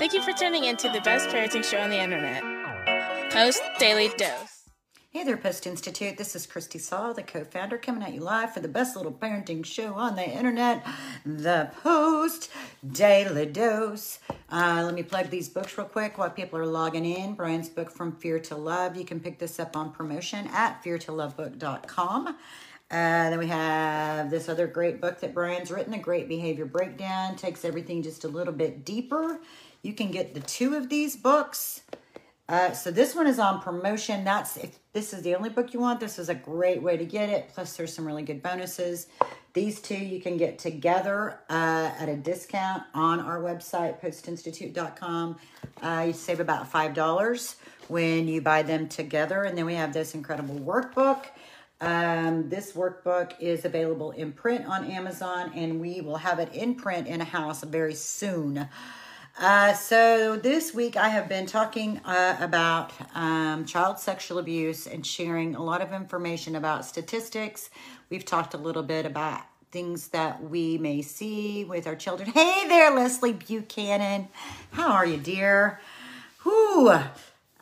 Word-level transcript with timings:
Thank 0.00 0.14
you 0.14 0.22
for 0.22 0.32
tuning 0.32 0.64
in 0.64 0.78
to 0.78 0.88
the 0.88 1.02
best 1.02 1.28
parenting 1.28 1.62
show 1.62 1.76
on 1.76 1.90
the 1.90 2.00
internet, 2.00 2.42
Post 3.30 3.60
Daily 3.78 4.08
Dose. 4.16 4.70
Hey 5.10 5.24
there, 5.24 5.36
Post 5.36 5.66
Institute. 5.66 6.16
This 6.16 6.34
is 6.34 6.46
Christy 6.46 6.78
Saul, 6.78 7.12
the 7.12 7.22
co 7.22 7.44
founder, 7.44 7.76
coming 7.76 8.02
at 8.02 8.14
you 8.14 8.20
live 8.20 8.54
for 8.54 8.60
the 8.60 8.68
best 8.68 8.96
little 8.96 9.12
parenting 9.12 9.62
show 9.62 9.92
on 9.92 10.16
the 10.16 10.26
internet, 10.26 10.86
The 11.26 11.70
Post 11.82 12.50
Daily 12.90 13.44
Dose. 13.44 14.20
Uh, 14.50 14.80
let 14.86 14.94
me 14.94 15.02
plug 15.02 15.28
these 15.28 15.50
books 15.50 15.76
real 15.76 15.86
quick 15.86 16.16
while 16.16 16.30
people 16.30 16.58
are 16.58 16.64
logging 16.64 17.04
in. 17.04 17.34
Bryan's 17.34 17.68
book, 17.68 17.90
From 17.90 18.16
Fear 18.16 18.38
to 18.38 18.56
Love. 18.56 18.96
You 18.96 19.04
can 19.04 19.20
pick 19.20 19.38
this 19.38 19.60
up 19.60 19.76
on 19.76 19.92
promotion 19.92 20.48
at 20.50 20.82
feartolovebook.com. 20.82 22.38
Uh, 22.90 23.30
then 23.30 23.38
we 23.38 23.46
have 23.46 24.30
this 24.30 24.48
other 24.48 24.66
great 24.66 25.00
book 25.00 25.20
that 25.20 25.32
Bryan's 25.32 25.70
written, 25.70 25.92
The 25.92 25.98
Great 25.98 26.26
Behavior 26.26 26.64
Breakdown. 26.64 27.36
Takes 27.36 27.64
everything 27.64 28.02
just 28.02 28.24
a 28.24 28.28
little 28.28 28.54
bit 28.54 28.84
deeper. 28.84 29.38
You 29.82 29.94
can 29.94 30.10
get 30.10 30.34
the 30.34 30.40
two 30.40 30.74
of 30.74 30.88
these 30.88 31.16
books. 31.16 31.82
Uh, 32.48 32.72
so 32.72 32.90
this 32.90 33.14
one 33.14 33.26
is 33.26 33.38
on 33.38 33.60
promotion. 33.60 34.24
That's 34.24 34.56
if 34.56 34.78
this 34.92 35.12
is 35.12 35.22
the 35.22 35.36
only 35.36 35.50
book 35.50 35.72
you 35.72 35.80
want. 35.80 36.00
This 36.00 36.18
is 36.18 36.28
a 36.28 36.34
great 36.34 36.82
way 36.82 36.96
to 36.96 37.04
get 37.04 37.28
it. 37.28 37.50
Plus, 37.54 37.76
there's 37.76 37.94
some 37.94 38.04
really 38.04 38.24
good 38.24 38.42
bonuses. 38.42 39.06
These 39.52 39.80
two 39.80 39.96
you 39.96 40.20
can 40.20 40.36
get 40.36 40.58
together 40.58 41.40
uh, 41.48 41.92
at 41.98 42.08
a 42.08 42.16
discount 42.16 42.82
on 42.92 43.20
our 43.20 43.40
website, 43.40 44.00
postinstitute.com. 44.00 45.36
Uh, 45.80 46.04
you 46.08 46.12
save 46.12 46.40
about 46.40 46.68
five 46.68 46.92
dollars 46.92 47.56
when 47.88 48.28
you 48.28 48.40
buy 48.40 48.62
them 48.62 48.88
together, 48.88 49.44
and 49.44 49.56
then 49.56 49.64
we 49.64 49.74
have 49.74 49.92
this 49.92 50.14
incredible 50.14 50.56
workbook. 50.56 51.26
Um, 51.80 52.48
this 52.48 52.72
workbook 52.72 53.32
is 53.40 53.64
available 53.64 54.10
in 54.10 54.32
print 54.32 54.66
on 54.66 54.84
Amazon, 54.90 55.52
and 55.54 55.80
we 55.80 56.00
will 56.00 56.16
have 56.16 56.38
it 56.38 56.52
in 56.52 56.74
print 56.74 57.06
in 57.06 57.20
a 57.20 57.24
house 57.24 57.62
very 57.62 57.94
soon. 57.94 58.68
Uh, 59.40 59.72
so 59.72 60.36
this 60.36 60.74
week 60.74 60.98
I 60.98 61.08
have 61.08 61.26
been 61.26 61.46
talking 61.46 61.98
uh, 62.04 62.36
about 62.40 62.92
um, 63.14 63.64
child 63.64 63.98
sexual 63.98 64.38
abuse 64.38 64.86
and 64.86 65.04
sharing 65.04 65.54
a 65.54 65.62
lot 65.62 65.80
of 65.80 65.94
information 65.94 66.56
about 66.56 66.84
statistics. 66.84 67.70
We've 68.10 68.26
talked 68.26 68.52
a 68.52 68.58
little 68.58 68.82
bit 68.82 69.06
about 69.06 69.40
things 69.72 70.08
that 70.08 70.42
we 70.42 70.76
may 70.76 71.00
see 71.00 71.64
with 71.64 71.86
our 71.86 71.96
children. 71.96 72.28
Hey 72.28 72.68
there, 72.68 72.94
Leslie 72.94 73.32
Buchanan. 73.32 74.28
How 74.72 74.92
are 74.92 75.06
you, 75.06 75.16
dear? 75.16 75.80
Whew. 76.42 76.90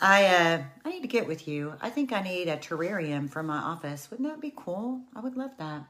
I 0.00 0.26
uh, 0.26 0.62
I 0.84 0.90
need 0.90 1.02
to 1.02 1.08
get 1.08 1.28
with 1.28 1.46
you. 1.46 1.74
I 1.80 1.90
think 1.90 2.12
I 2.12 2.22
need 2.22 2.48
a 2.48 2.56
terrarium 2.56 3.30
for 3.30 3.44
my 3.44 3.58
office. 3.58 4.10
Wouldn't 4.10 4.28
that 4.28 4.40
be 4.40 4.52
cool? 4.56 5.02
I 5.14 5.20
would 5.20 5.36
love 5.36 5.52
that. 5.58 5.84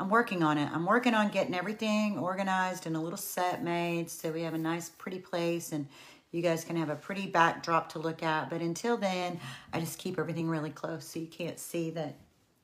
I'm 0.00 0.08
working 0.08 0.42
on 0.42 0.58
it. 0.58 0.70
I'm 0.72 0.86
working 0.86 1.14
on 1.14 1.28
getting 1.28 1.54
everything 1.54 2.18
organized 2.18 2.86
and 2.86 2.96
a 2.96 3.00
little 3.00 3.18
set 3.18 3.64
made 3.64 4.10
so 4.10 4.30
we 4.30 4.42
have 4.42 4.54
a 4.54 4.58
nice, 4.58 4.90
pretty 4.90 5.18
place 5.18 5.72
and 5.72 5.86
you 6.30 6.42
guys 6.42 6.64
can 6.64 6.76
have 6.76 6.90
a 6.90 6.94
pretty 6.94 7.26
backdrop 7.26 7.92
to 7.92 7.98
look 7.98 8.22
at. 8.22 8.50
But 8.50 8.60
until 8.60 8.96
then, 8.96 9.40
I 9.72 9.80
just 9.80 9.98
keep 9.98 10.18
everything 10.18 10.48
really 10.48 10.70
close 10.70 11.04
so 11.04 11.18
you 11.18 11.26
can't 11.26 11.58
see 11.58 11.90
that 11.90 12.16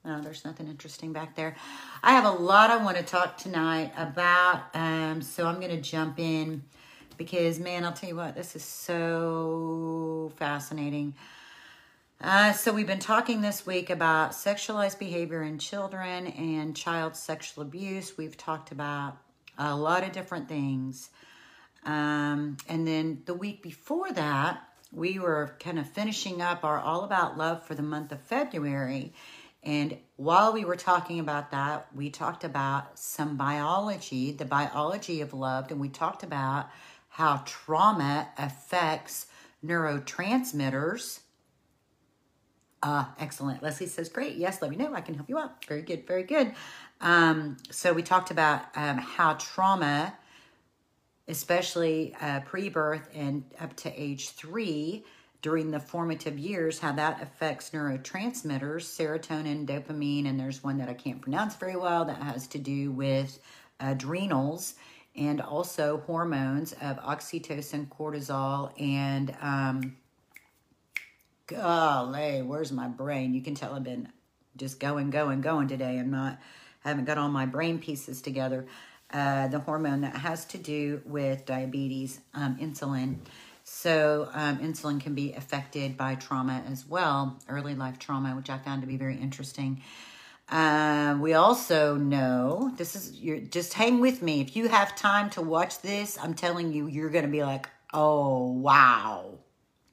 oh, 0.05 0.21
there's 0.21 0.45
nothing 0.45 0.69
interesting 0.69 1.13
back 1.13 1.35
there. 1.35 1.57
I 2.03 2.13
have 2.13 2.25
a 2.25 2.31
lot 2.31 2.71
I 2.71 2.77
want 2.77 2.97
to 2.97 3.03
talk 3.03 3.37
tonight 3.37 3.93
about, 3.97 4.65
um, 4.75 5.23
so 5.23 5.47
I'm 5.47 5.61
going 5.61 5.71
to 5.71 5.81
jump 5.81 6.19
in 6.19 6.63
because, 7.17 7.59
man, 7.59 7.85
I'll 7.85 7.93
tell 7.93 8.09
you 8.09 8.17
what, 8.17 8.35
this 8.35 8.55
is 8.57 8.63
so 8.63 10.33
fascinating. 10.37 11.15
Uh, 12.25 12.55
so 12.55 12.73
we've 12.73 12.87
been 12.87 12.99
talking 12.99 13.43
this 13.43 13.67
week 13.67 13.91
about 13.91 14.31
sexualized 14.31 14.99
behavior 14.99 15.43
in 15.43 15.59
children 15.59 16.27
and 16.29 16.75
child 16.75 17.15
sexual 17.15 17.61
abuse. 17.61 18.17
We've 18.17 18.35
talked 18.35 18.73
about 18.73 19.19
a 19.59 19.77
lot 19.77 20.05
of 20.05 20.13
different 20.13 20.49
things. 20.49 21.11
Um, 21.85 22.57
and 22.67 22.89
then 22.89 23.21
the 23.27 23.35
week 23.35 23.63
before 23.63 24.11
that, 24.13 24.63
we 24.91 25.19
were 25.19 25.55
kind 25.61 25.79
of 25.79 25.87
finishing 25.87 26.41
up 26.41 26.65
our 26.65 26.79
All 26.79 27.05
About 27.05 27.37
Love 27.37 27.63
for 27.63 27.75
the 27.75 27.83
month 27.83 28.11
of 28.11 28.23
February. 28.23 29.13
And 29.63 29.99
while 30.17 30.55
we 30.55 30.65
were 30.65 30.77
talking 30.77 31.21
about 31.21 31.51
that, 31.51 31.89
we 31.95 32.09
talked 32.09 32.43
about 32.43 32.99
some 32.99 33.37
biology, 33.37 34.33
the 34.33 34.47
biology 34.47 35.21
of 35.21 35.35
love, 35.35 35.71
and 35.71 35.79
we 35.79 35.91
talked 35.91 36.23
about 36.23 36.71
how 37.11 37.43
trauma 37.45 38.29
affects 38.39 39.27
neurotransmitters 39.63 41.21
uh, 42.85 43.07
excellent. 43.19 43.63
Leslie 43.63 43.87
says, 43.87 44.11
great. 44.11 44.37
Yes, 44.37 44.61
let 44.61 44.71
me 44.71 44.77
know. 44.77 44.95
I 44.95 45.01
can 45.01 45.15
help 45.15 45.31
you 45.31 45.39
out. 45.39 45.65
Very 45.65 45.81
good. 45.81 46.07
Very 46.07 46.23
good. 46.23 46.53
Um, 47.01 47.57
so 47.71 47.95
we 47.95 48.03
talked 48.03 48.31
about 48.31 48.67
um, 48.77 48.99
how 48.99 49.35
trauma, 49.35 50.15
especially 51.27 52.15
uh, 52.21 52.41
pre-birth 52.41 53.09
and 53.15 53.43
up 53.59 53.75
to 53.77 54.01
age 54.01 54.31
three, 54.31 55.05
during 55.41 55.71
the 55.71 55.81
formative 55.81 56.39
years, 56.39 56.79
how 56.79 56.93
that 56.93 57.23
affects 57.23 57.71
neurotransmitters, 57.71 58.85
serotonin, 58.85 59.67
dopamine, 59.67 60.27
and 60.27 60.41
there's 60.41 60.65
one 60.65 60.79
that 60.79 60.89
I 60.89 60.95
can't 60.95 61.21
pronounce 61.21 61.55
very 61.57 61.77
well 61.77 62.07
that 62.07 62.17
has 62.23 62.47
to 62.49 62.59
do 62.59 62.91
with 62.93 63.39
adrenals 63.79 64.75
and 65.17 65.43
also 65.43 66.03
hormones 66.07 66.73
of 66.81 66.97
oxytocin, 66.99 67.89
cortisol, 67.89 68.73
and 68.81 69.37
um, 69.43 69.97
golly, 71.47 72.43
where's 72.43 72.73
my 72.73 72.89
brain? 72.89 73.35
You 73.35 73.43
can 73.43 73.55
tell 73.55 73.75
I've 73.75 73.85
been 73.85 74.09
just 74.57 74.81
going, 74.81 75.11
going, 75.11 75.41
going 75.41 75.69
today. 75.69 75.99
I'm 75.99 76.11
not, 76.11 76.39
haven't 76.81 77.05
got 77.05 77.19
all 77.19 77.29
my 77.29 77.47
brain 77.47 77.79
pieces 77.79 78.23
together. 78.23 78.67
Uh, 79.13 79.49
the 79.49 79.61
hormone 79.61 80.01
that 80.01 80.17
has 80.17 80.45
to 80.47 80.59
do 80.59 81.03
with 81.05 81.45
diabetes, 81.47 82.21
um, 82.35 82.57
insulin. 82.57 83.19
So, 83.63 84.29
um, 84.33 84.59
insulin 84.59 85.01
can 85.01 85.15
be 85.15 85.33
affected 85.33 85.97
by 85.97 86.17
trauma 86.17 86.63
as 86.71 86.87
well, 86.87 87.39
early 87.49 87.75
life 87.75 87.99
trauma, 87.99 88.35
which 88.37 88.51
I 88.51 88.59
found 88.59 88.83
to 88.83 88.89
be 88.89 88.97
very 88.97 89.17
interesting. 89.17 89.83
Uh, 90.49 91.17
we 91.21 91.33
also 91.33 91.97
know 91.97 92.73
this 92.77 92.95
is 92.95 93.19
you're 93.19 93.39
just 93.41 93.73
hang 93.73 94.01
with 94.01 94.21
me. 94.21 94.41
If 94.41 94.57
you 94.57 94.69
have 94.69 94.95
time 94.95 95.31
to 95.31 95.43
watch 95.43 95.81
this, 95.81 96.19
I'm 96.23 96.35
telling 96.35 96.73
you, 96.73 96.87
you're 96.87 97.09
going 97.09 97.25
to 97.25 97.31
be 97.31 97.43
like, 97.43 97.69
oh 97.95 98.51
wow, 98.53 99.39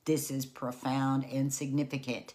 this 0.06 0.32
is 0.32 0.46
profound 0.46 1.26
and 1.32 1.54
significant. 1.54 2.34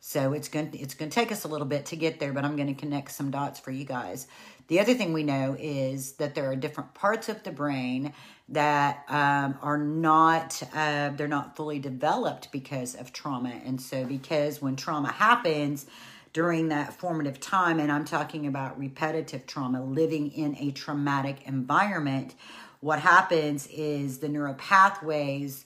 So 0.00 0.34
it's 0.34 0.48
going 0.48 0.70
to, 0.70 0.78
it's 0.78 0.94
going 0.94 1.10
to 1.10 1.14
take 1.14 1.32
us 1.32 1.44
a 1.44 1.48
little 1.48 1.66
bit 1.66 1.86
to 1.86 1.96
get 1.96 2.20
there, 2.20 2.32
but 2.32 2.44
I'm 2.44 2.56
going 2.56 2.74
to 2.74 2.78
connect 2.78 3.10
some 3.10 3.30
dots 3.30 3.58
for 3.58 3.70
you 3.70 3.84
guys. 3.84 4.26
The 4.68 4.80
other 4.80 4.94
thing 4.94 5.12
we 5.12 5.22
know 5.22 5.56
is 5.58 6.12
that 6.12 6.34
there 6.34 6.50
are 6.50 6.56
different 6.56 6.94
parts 6.94 7.28
of 7.28 7.42
the 7.42 7.50
brain 7.50 8.12
that 8.48 9.04
um, 9.08 9.58
are 9.62 9.78
not 9.78 10.62
uh, 10.74 11.10
they're 11.10 11.28
not 11.28 11.56
fully 11.56 11.78
developed 11.78 12.52
because 12.52 12.94
of 12.94 13.12
trauma, 13.12 13.60
and 13.64 13.80
so 13.80 14.04
because 14.04 14.60
when 14.60 14.76
trauma 14.76 15.10
happens 15.12 15.86
during 16.34 16.68
that 16.68 16.92
formative 16.92 17.40
time, 17.40 17.78
and 17.78 17.92
I'm 17.92 18.04
talking 18.04 18.46
about 18.46 18.78
repetitive 18.78 19.46
trauma, 19.46 19.82
living 19.82 20.30
in 20.32 20.56
a 20.58 20.72
traumatic 20.72 21.46
environment, 21.46 22.34
what 22.80 22.98
happens 22.98 23.66
is 23.68 24.18
the 24.18 24.28
neural 24.28 24.54
pathways 24.54 25.64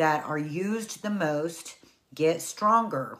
that 0.00 0.24
are 0.24 0.38
used 0.38 1.02
the 1.02 1.10
most 1.10 1.76
get 2.14 2.40
stronger, 2.40 3.18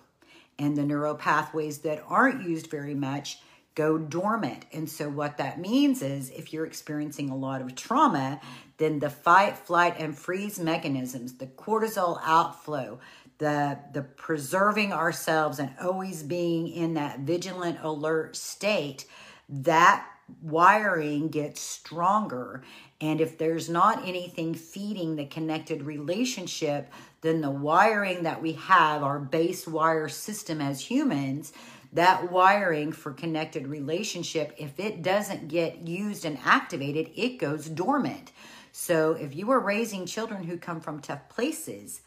and 0.59 0.79
the 0.79 0.83
neural 0.83 1.15
pathways 1.15 1.81
that 1.81 2.03
aren't 2.09 2.49
used 2.49 2.71
very 2.71 2.95
much 2.95 3.39
go 3.75 3.99
dormant. 3.99 4.65
And 4.73 4.89
so, 4.89 5.11
what 5.11 5.37
that 5.37 5.61
means 5.61 6.01
is 6.01 6.31
if 6.31 6.55
you're 6.55 6.65
experiencing 6.65 7.29
a 7.29 7.37
lot 7.37 7.61
of 7.61 7.75
trauma, 7.75 8.41
then 8.79 8.99
the 8.99 9.11
fight, 9.11 9.59
flight, 9.59 9.97
and 9.99 10.17
freeze 10.17 10.59
mechanisms, 10.59 11.35
the 11.35 11.49
cortisol 11.49 12.19
outflow, 12.25 12.99
the, 13.37 13.79
the 13.93 14.01
preserving 14.01 14.95
ourselves 14.95 15.59
and 15.59 15.75
always 15.83 16.23
being 16.23 16.67
in 16.67 16.95
that 16.95 17.21
vigilant, 17.21 17.77
alert 17.83 18.37
state, 18.37 19.05
that 19.51 20.07
wiring 20.41 21.29
gets 21.29 21.61
stronger 21.61 22.62
and 23.00 23.21
if 23.21 23.38
there's 23.38 23.69
not 23.69 24.06
anything 24.06 24.55
feeding 24.55 25.17
the 25.17 25.25
connected 25.25 25.82
relationship, 25.82 26.93
then 27.23 27.41
the 27.41 27.50
wiring 27.50 28.25
that 28.25 28.43
we 28.43 28.52
have, 28.52 29.02
our 29.02 29.19
base 29.19 29.67
wire 29.67 30.08
system 30.08 30.61
as 30.61 30.81
humans, 30.82 31.52
that 31.93 32.31
wiring 32.31 32.93
for 32.93 33.12
connected 33.12 33.67
relationship, 33.67 34.55
if 34.58 34.79
it 34.79 35.02
doesn't 35.02 35.49
get 35.49 35.79
used 35.79 36.25
and 36.25 36.38
activated, 36.44 37.11
it 37.17 37.38
goes 37.38 37.69
dormant. 37.69 38.32
So 38.73 39.12
if 39.12 39.35
you 39.35 39.50
are 39.50 39.61
raising 39.61 40.06
children 40.06 40.44
who 40.44 40.56
come 40.56 40.81
from 40.81 41.00
tough 41.00 41.29
places, 41.29 42.02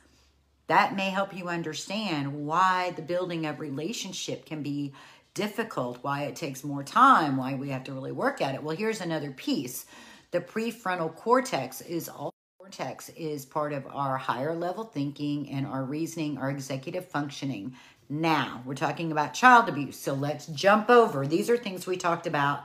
that 0.68 0.96
may 0.96 1.10
help 1.10 1.36
you 1.36 1.50
understand 1.50 2.46
why 2.46 2.92
the 2.92 3.02
building 3.02 3.46
of 3.46 3.60
relationship 3.60 4.46
can 4.46 4.64
be 4.64 4.94
difficult, 5.34 6.00
why 6.04 6.24
it 6.24 6.36
takes 6.36 6.64
more 6.64 6.84
time, 6.84 7.36
why 7.36 7.56
we 7.56 7.70
have 7.70 7.84
to 7.86 7.94
really 7.94 8.12
work 8.12 8.42
at 8.42 8.56
it. 8.56 8.64
Well, 8.64 8.78
here's 8.78 9.02
another 9.02 9.32
piece 9.32 9.86
the 10.34 10.42
prefrontal 10.42 11.16
cortex 11.16 11.80
is 11.82 12.10
all 12.10 12.34
cortex 12.58 13.10
is 13.10 13.46
part 13.46 13.72
of 13.72 13.86
our 13.86 14.18
higher 14.18 14.56
level 14.56 14.84
thinking 14.84 15.48
and 15.52 15.68
our 15.68 15.84
reasoning, 15.84 16.40
our 16.40 16.50
executive 16.50 17.08
functioning. 17.08 17.76
Now, 18.10 18.64
we're 18.66 18.74
talking 18.74 19.12
about 19.12 19.36
child 19.36 19.70
abuse. 19.70 19.96
So 19.96 20.16
let's 20.16 20.48
jump 20.48 20.90
over. 20.90 21.28
These 21.28 21.52
are 21.52 21.58
things 21.58 21.86
we 21.86 21.98
talked 21.98 22.26
about 22.26 22.64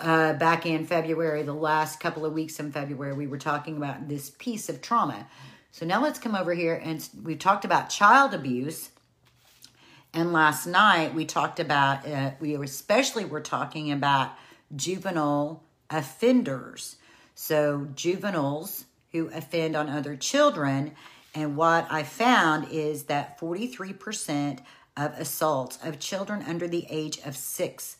uh, 0.00 0.32
back 0.32 0.64
in 0.64 0.86
February, 0.86 1.42
the 1.42 1.52
last 1.52 2.00
couple 2.00 2.24
of 2.24 2.32
weeks 2.32 2.58
in 2.58 2.72
February. 2.72 3.12
We 3.12 3.26
were 3.26 3.36
talking 3.36 3.76
about 3.76 4.08
this 4.08 4.30
piece 4.38 4.70
of 4.70 4.80
trauma. 4.80 5.26
So 5.70 5.84
now 5.84 6.02
let's 6.02 6.18
come 6.18 6.34
over 6.34 6.54
here 6.54 6.80
and 6.82 7.06
we 7.22 7.36
talked 7.36 7.66
about 7.66 7.90
child 7.90 8.32
abuse. 8.32 8.88
And 10.14 10.32
last 10.32 10.66
night 10.66 11.14
we 11.14 11.26
talked 11.26 11.60
about, 11.60 12.08
uh, 12.08 12.30
we 12.40 12.54
especially 12.54 13.26
were 13.26 13.42
talking 13.42 13.92
about 13.92 14.32
juvenile 14.74 15.62
offenders. 15.90 16.96
So 17.34 17.88
juveniles 17.94 18.84
who 19.12 19.28
offend 19.28 19.76
on 19.76 19.88
other 19.88 20.16
children. 20.16 20.92
And 21.34 21.56
what 21.56 21.86
I 21.90 22.02
found 22.02 22.68
is 22.70 23.04
that 23.04 23.38
43% 23.38 24.60
of 24.96 25.12
assaults 25.14 25.78
of 25.82 25.98
children 25.98 26.42
under 26.46 26.68
the 26.68 26.86
age 26.90 27.18
of 27.24 27.36
six, 27.36 27.96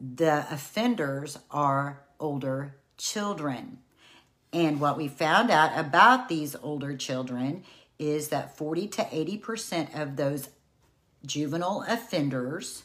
the 0.00 0.46
offenders 0.50 1.38
are 1.50 2.02
older 2.18 2.76
children. 2.96 3.78
And 4.52 4.80
what 4.80 4.96
we 4.96 5.08
found 5.08 5.50
out 5.50 5.78
about 5.78 6.28
these 6.28 6.56
older 6.56 6.96
children 6.96 7.64
is 7.98 8.28
that 8.28 8.56
40 8.56 8.88
to 8.88 9.02
80% 9.02 10.00
of 10.00 10.16
those 10.16 10.50
juvenile 11.24 11.84
offenders 11.88 12.84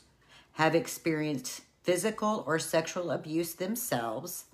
have 0.54 0.75
experienced 0.75 1.62
physical 1.83 2.44
or 2.45 2.60
sexual 2.60 3.12
abuse 3.12 3.56
themselves, 3.56 4.45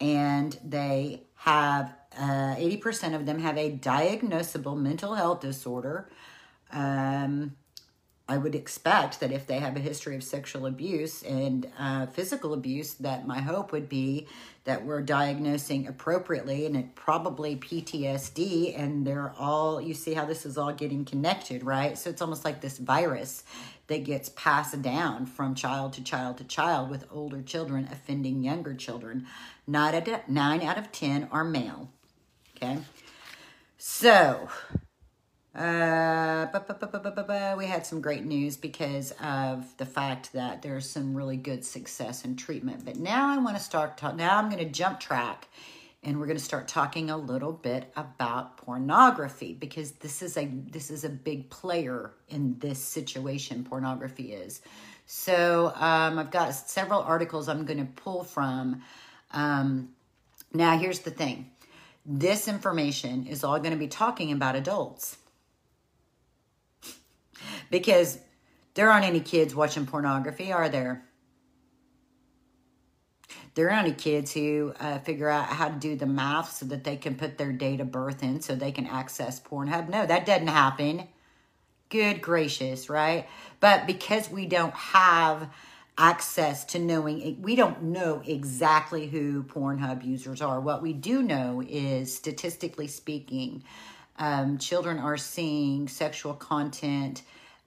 and 0.00 0.58
they 0.64 1.22
have 1.36 1.94
uh, 2.18 2.56
80% 2.56 3.14
of 3.14 3.26
them 3.26 3.38
have 3.40 3.56
a 3.58 3.70
diagnosable 3.70 4.76
mental 4.76 5.14
health 5.14 5.40
disorder. 5.40 6.08
Um, 6.72 7.56
I 8.28 8.38
would 8.38 8.56
expect 8.56 9.20
that 9.20 9.30
if 9.30 9.46
they 9.46 9.60
have 9.60 9.76
a 9.76 9.80
history 9.80 10.16
of 10.16 10.24
sexual 10.24 10.66
abuse 10.66 11.22
and 11.22 11.70
uh, 11.78 12.06
physical 12.06 12.54
abuse, 12.54 12.94
that 12.94 13.24
my 13.24 13.40
hope 13.40 13.70
would 13.70 13.88
be 13.88 14.26
that 14.64 14.84
we're 14.84 15.02
diagnosing 15.02 15.86
appropriately 15.86 16.66
and 16.66 16.76
it 16.76 16.96
probably 16.96 17.54
PTSD. 17.54 18.76
And 18.76 19.06
they're 19.06 19.32
all, 19.38 19.80
you 19.80 19.94
see 19.94 20.14
how 20.14 20.24
this 20.24 20.44
is 20.44 20.58
all 20.58 20.72
getting 20.72 21.04
connected, 21.04 21.62
right? 21.62 21.96
So 21.96 22.10
it's 22.10 22.20
almost 22.20 22.44
like 22.44 22.60
this 22.60 22.78
virus 22.78 23.44
that 23.86 24.02
gets 24.02 24.28
passed 24.30 24.82
down 24.82 25.26
from 25.26 25.54
child 25.54 25.92
to 25.92 26.02
child 26.02 26.38
to 26.38 26.44
child 26.44 26.90
with 26.90 27.06
older 27.12 27.42
children 27.42 27.88
offending 27.92 28.42
younger 28.42 28.74
children. 28.74 29.26
Out 29.72 29.94
of, 29.94 30.28
nine 30.28 30.62
out 30.62 30.78
of 30.78 30.90
10 30.90 31.28
are 31.30 31.44
male. 31.44 31.90
Okay. 32.56 32.78
So 33.78 34.48
uh, 35.56 37.54
we 37.56 37.66
had 37.66 37.86
some 37.86 38.02
great 38.02 38.26
news 38.26 38.58
because 38.58 39.12
of 39.22 39.74
the 39.78 39.86
fact 39.86 40.34
that 40.34 40.60
there's 40.60 40.88
some 40.88 41.14
really 41.14 41.38
good 41.38 41.64
success 41.64 42.24
in 42.26 42.36
treatment. 42.36 42.84
But 42.84 42.96
now 42.96 43.28
I 43.28 43.38
want 43.38 43.56
to 43.56 43.62
start. 43.62 43.96
Talk, 43.96 44.16
now 44.16 44.36
I'm 44.36 44.50
going 44.50 44.62
to 44.62 44.70
jump 44.70 45.00
track, 45.00 45.48
and 46.02 46.20
we're 46.20 46.26
going 46.26 46.36
to 46.36 46.44
start 46.44 46.68
talking 46.68 47.08
a 47.08 47.16
little 47.16 47.52
bit 47.52 47.90
about 47.96 48.58
pornography 48.58 49.54
because 49.54 49.92
this 49.92 50.20
is 50.20 50.36
a 50.36 50.46
this 50.46 50.90
is 50.90 51.04
a 51.04 51.08
big 51.08 51.48
player 51.48 52.12
in 52.28 52.58
this 52.58 52.78
situation. 52.78 53.64
Pornography 53.64 54.34
is. 54.34 54.60
So 55.06 55.72
um, 55.76 56.18
I've 56.18 56.30
got 56.30 56.54
several 56.54 57.00
articles 57.00 57.48
I'm 57.48 57.64
going 57.64 57.78
to 57.78 57.92
pull 58.02 58.24
from. 58.24 58.82
Um, 59.32 59.90
now 60.52 60.76
here's 60.76 61.00
the 61.00 61.10
thing. 61.10 61.50
This 62.04 62.46
information 62.46 63.26
is 63.26 63.42
all 63.42 63.58
going 63.58 63.70
to 63.72 63.78
be 63.78 63.88
talking 63.88 64.32
about 64.32 64.54
adults 64.54 65.16
because 67.70 68.18
there 68.74 68.90
aren't 68.90 69.06
any 69.06 69.20
kids 69.20 69.54
watching 69.54 69.86
pornography, 69.86 70.52
are 70.52 70.68
there? 70.68 71.02
There 73.54 73.70
aren't 73.70 73.86
any 73.86 73.96
kids 73.96 74.34
who 74.34 74.74
uh, 74.78 74.98
figure 74.98 75.30
out 75.30 75.46
how 75.46 75.68
to 75.68 75.74
do 75.74 75.96
the 75.96 76.04
math 76.04 76.52
so 76.52 76.66
that 76.66 76.84
they 76.84 76.96
can 76.96 77.14
put 77.14 77.38
their 77.38 77.52
date 77.52 77.80
of 77.80 77.90
birth 77.90 78.22
in 78.22 78.42
so 78.42 78.54
they 78.54 78.70
can 78.70 78.86
access 78.86 79.40
Pornhub. 79.40 79.88
No, 79.88 80.04
that 80.04 80.26
doesn't 80.26 80.48
happen. 80.48 81.08
Good 81.88 82.20
gracious, 82.20 82.90
right? 82.90 83.26
But 83.60 83.86
because 83.86 84.28
we 84.28 84.44
don't 84.44 84.74
have 84.74 85.48
access 85.96 86.66
to 86.66 86.78
knowing, 86.78 87.40
we 87.40 87.56
don't 87.56 87.84
know 87.84 88.22
exactly 88.26 89.06
who 89.06 89.42
Pornhub 89.44 90.04
users 90.04 90.42
are. 90.42 90.60
What 90.60 90.82
we 90.82 90.92
do 90.92 91.22
know 91.22 91.62
is, 91.66 92.14
statistically 92.14 92.88
speaking, 92.88 93.64
um, 94.18 94.58
children 94.58 94.98
are 94.98 95.16
seeing 95.16 95.88
sexual 95.88 96.34
content 96.34 97.22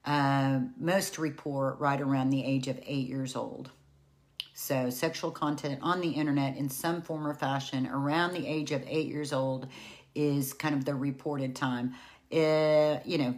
uh, 0.09 0.59
most 0.79 1.19
report 1.19 1.79
right 1.79 2.01
around 2.01 2.31
the 2.31 2.43
age 2.43 2.67
of 2.67 2.79
eight 2.87 3.07
years 3.07 3.35
old. 3.35 3.69
So, 4.55 4.89
sexual 4.89 5.29
content 5.29 5.79
on 5.83 6.01
the 6.01 6.09
internet 6.09 6.57
in 6.57 6.67
some 6.67 7.03
form 7.03 7.27
or 7.27 7.35
fashion 7.35 7.85
around 7.85 8.33
the 8.33 8.47
age 8.47 8.71
of 8.71 8.83
eight 8.87 9.05
years 9.05 9.31
old 9.31 9.67
is 10.15 10.51
kind 10.51 10.73
of 10.73 10.83
the 10.83 10.95
reported 10.95 11.55
time. 11.55 11.93
Uh, 12.33 12.97
you 13.05 13.19
know, 13.19 13.35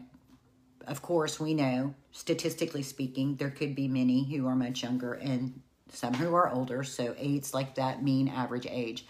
of 0.88 1.02
course, 1.02 1.42
we 1.42 1.54
know, 1.54 1.94
statistically 2.14 2.84
speaking, 2.84 3.36
there 3.36 3.52
could 3.52 3.76
be 3.76 3.90
many 3.90 4.24
who 4.24 4.48
are 4.48 4.56
much 4.56 4.82
younger 4.82 5.16
and 5.16 5.62
some 5.90 6.14
who 6.14 6.34
are 6.34 6.50
older. 6.50 6.86
So, 6.86 7.14
eight's 7.18 7.54
like 7.54 7.76
that 7.76 8.02
mean 8.02 8.30
average 8.30 8.66
age. 8.70 9.06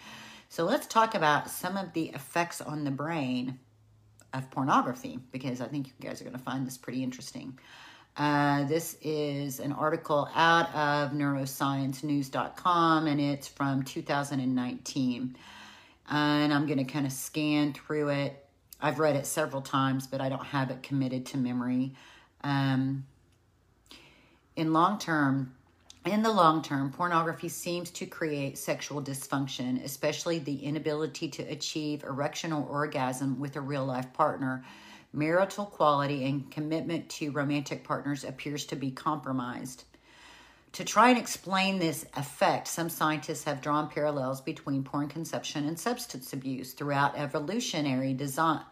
So, 0.48 0.64
let's 0.64 0.88
talk 0.88 1.14
about 1.14 1.48
some 1.48 1.76
of 1.76 1.92
the 1.92 2.08
effects 2.08 2.60
on 2.60 2.82
the 2.82 2.90
brain 2.90 3.60
of 4.34 4.50
pornography 4.50 5.18
because 5.30 5.60
I 5.60 5.66
think 5.66 5.88
you 5.88 5.92
guys 6.00 6.20
are 6.20 6.24
going 6.24 6.36
to 6.36 6.42
find 6.42 6.66
this 6.66 6.78
pretty 6.78 7.02
interesting. 7.02 7.58
Uh, 8.16 8.64
this 8.64 8.96
is 9.00 9.58
an 9.58 9.72
article 9.72 10.28
out 10.34 10.68
of 10.74 11.12
neurosciencenews.com 11.12 13.06
and 13.06 13.20
it's 13.20 13.48
from 13.48 13.82
2019. 13.82 15.36
and 16.10 16.52
I'm 16.52 16.66
going 16.66 16.78
to 16.78 16.84
kind 16.84 17.06
of 17.06 17.12
scan 17.12 17.72
through 17.72 18.08
it. 18.10 18.44
I've 18.80 18.98
read 18.98 19.16
it 19.16 19.26
several 19.26 19.62
times, 19.62 20.06
but 20.06 20.20
I 20.20 20.28
don't 20.28 20.44
have 20.44 20.70
it 20.70 20.82
committed 20.82 21.26
to 21.26 21.38
memory. 21.38 21.94
Um, 22.42 23.06
in 24.56 24.72
long 24.72 24.98
term, 24.98 25.54
in 26.04 26.22
the 26.22 26.32
long 26.32 26.62
term, 26.62 26.90
pornography 26.90 27.48
seems 27.48 27.90
to 27.90 28.06
create 28.06 28.58
sexual 28.58 29.00
dysfunction, 29.00 29.82
especially 29.84 30.40
the 30.40 30.64
inability 30.64 31.28
to 31.28 31.42
achieve 31.44 32.02
erection 32.02 32.52
or 32.52 32.64
orgasm 32.64 33.38
with 33.38 33.54
a 33.54 33.60
real 33.60 33.84
life 33.84 34.12
partner. 34.12 34.64
Marital 35.12 35.66
quality 35.66 36.24
and 36.24 36.50
commitment 36.50 37.08
to 37.10 37.30
romantic 37.30 37.84
partners 37.84 38.24
appears 38.24 38.64
to 38.66 38.76
be 38.76 38.90
compromised. 38.90 39.84
To 40.72 40.84
try 40.84 41.10
and 41.10 41.18
explain 41.18 41.78
this 41.78 42.06
effect, 42.16 42.66
some 42.66 42.88
scientists 42.88 43.44
have 43.44 43.60
drawn 43.60 43.90
parallels 43.90 44.40
between 44.40 44.82
porn 44.82 45.06
consumption 45.08 45.68
and 45.68 45.78
substance 45.78 46.32
abuse 46.32 46.72
throughout 46.72 47.16
evolutionary 47.16 48.14
design. 48.14 48.62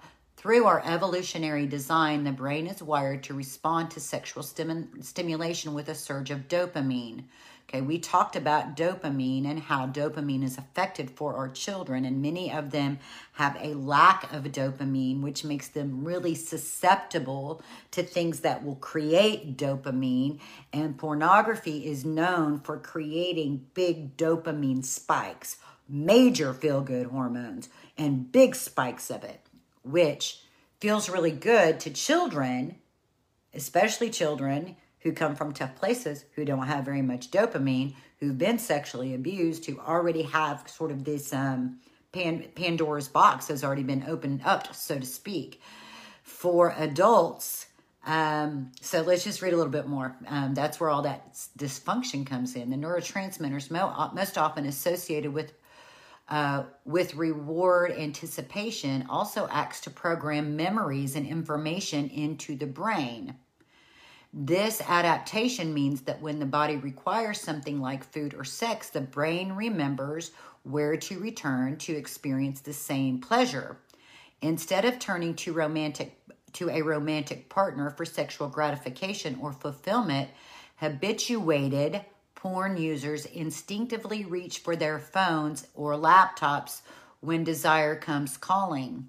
Through 0.40 0.64
our 0.64 0.82
evolutionary 0.86 1.66
design, 1.66 2.24
the 2.24 2.32
brain 2.32 2.66
is 2.66 2.82
wired 2.82 3.22
to 3.24 3.34
respond 3.34 3.90
to 3.90 4.00
sexual 4.00 4.42
stim- 4.42 5.02
stimulation 5.02 5.74
with 5.74 5.90
a 5.90 5.94
surge 5.94 6.30
of 6.30 6.48
dopamine. 6.48 7.24
Okay, 7.68 7.82
we 7.82 7.98
talked 7.98 8.36
about 8.36 8.74
dopamine 8.74 9.44
and 9.44 9.60
how 9.60 9.86
dopamine 9.86 10.42
is 10.42 10.56
affected 10.56 11.10
for 11.10 11.36
our 11.36 11.50
children, 11.50 12.06
and 12.06 12.22
many 12.22 12.50
of 12.50 12.70
them 12.70 12.98
have 13.32 13.54
a 13.60 13.74
lack 13.74 14.32
of 14.32 14.44
dopamine, 14.44 15.20
which 15.20 15.44
makes 15.44 15.68
them 15.68 16.06
really 16.06 16.34
susceptible 16.34 17.60
to 17.90 18.02
things 18.02 18.40
that 18.40 18.64
will 18.64 18.76
create 18.76 19.58
dopamine. 19.58 20.40
And 20.72 20.96
pornography 20.96 21.84
is 21.84 22.06
known 22.06 22.60
for 22.60 22.78
creating 22.78 23.66
big 23.74 24.16
dopamine 24.16 24.86
spikes, 24.86 25.58
major 25.86 26.54
feel 26.54 26.80
good 26.80 27.08
hormones, 27.08 27.68
and 27.98 28.32
big 28.32 28.56
spikes 28.56 29.10
of 29.10 29.22
it 29.22 29.42
which 29.82 30.42
feels 30.80 31.10
really 31.10 31.30
good 31.30 31.80
to 31.80 31.90
children, 31.90 32.76
especially 33.54 34.10
children 34.10 34.76
who 35.00 35.12
come 35.12 35.34
from 35.34 35.52
tough 35.52 35.76
places, 35.76 36.24
who 36.34 36.44
don't 36.44 36.66
have 36.66 36.84
very 36.84 37.02
much 37.02 37.30
dopamine, 37.30 37.94
who've 38.18 38.38
been 38.38 38.58
sexually 38.58 39.14
abused, 39.14 39.66
who 39.66 39.78
already 39.80 40.22
have 40.22 40.68
sort 40.68 40.90
of 40.90 41.04
this 41.04 41.32
um, 41.32 41.78
Pan- 42.12 42.48
Pandora's 42.54 43.08
box 43.08 43.48
has 43.48 43.64
already 43.64 43.82
been 43.82 44.04
opened 44.06 44.42
up, 44.44 44.74
so 44.74 44.98
to 44.98 45.06
speak. 45.06 45.60
For 46.22 46.74
adults, 46.76 47.66
um, 48.06 48.72
so 48.80 49.02
let's 49.02 49.24
just 49.24 49.42
read 49.42 49.52
a 49.52 49.56
little 49.56 49.72
bit 49.72 49.86
more. 49.86 50.16
Um, 50.26 50.54
that's 50.54 50.80
where 50.80 50.90
all 50.90 51.02
that 51.02 51.34
dysfunction 51.58 52.26
comes 52.26 52.56
in. 52.56 52.70
The 52.70 52.76
neurotransmitters 52.76 53.70
most 54.14 54.38
often 54.38 54.66
associated 54.66 55.32
with 55.32 55.52
uh, 56.30 56.62
with 56.84 57.16
reward 57.16 57.90
anticipation 57.90 59.04
also 59.10 59.48
acts 59.50 59.80
to 59.80 59.90
program 59.90 60.56
memories 60.56 61.16
and 61.16 61.26
information 61.26 62.08
into 62.08 62.56
the 62.56 62.66
brain. 62.66 63.34
This 64.32 64.80
adaptation 64.80 65.74
means 65.74 66.02
that 66.02 66.22
when 66.22 66.38
the 66.38 66.46
body 66.46 66.76
requires 66.76 67.40
something 67.40 67.80
like 67.80 68.04
food 68.04 68.32
or 68.34 68.44
sex, 68.44 68.90
the 68.90 69.00
brain 69.00 69.52
remembers 69.52 70.30
where 70.62 70.96
to 70.96 71.18
return 71.18 71.76
to 71.78 71.96
experience 71.96 72.60
the 72.60 72.72
same 72.72 73.20
pleasure. 73.20 73.78
Instead 74.40 74.84
of 74.84 75.00
turning 75.00 75.34
to 75.34 75.52
romantic 75.52 76.16
to 76.52 76.68
a 76.70 76.82
romantic 76.82 77.48
partner 77.48 77.90
for 77.90 78.04
sexual 78.04 78.48
gratification 78.48 79.38
or 79.40 79.52
fulfillment, 79.52 80.28
habituated 80.76 82.04
porn 82.40 82.78
users 82.78 83.26
instinctively 83.26 84.24
reach 84.24 84.60
for 84.60 84.74
their 84.74 84.98
phones 84.98 85.66
or 85.74 85.92
laptops 85.92 86.80
when 87.20 87.44
desire 87.44 87.94
comes 87.94 88.38
calling. 88.38 89.06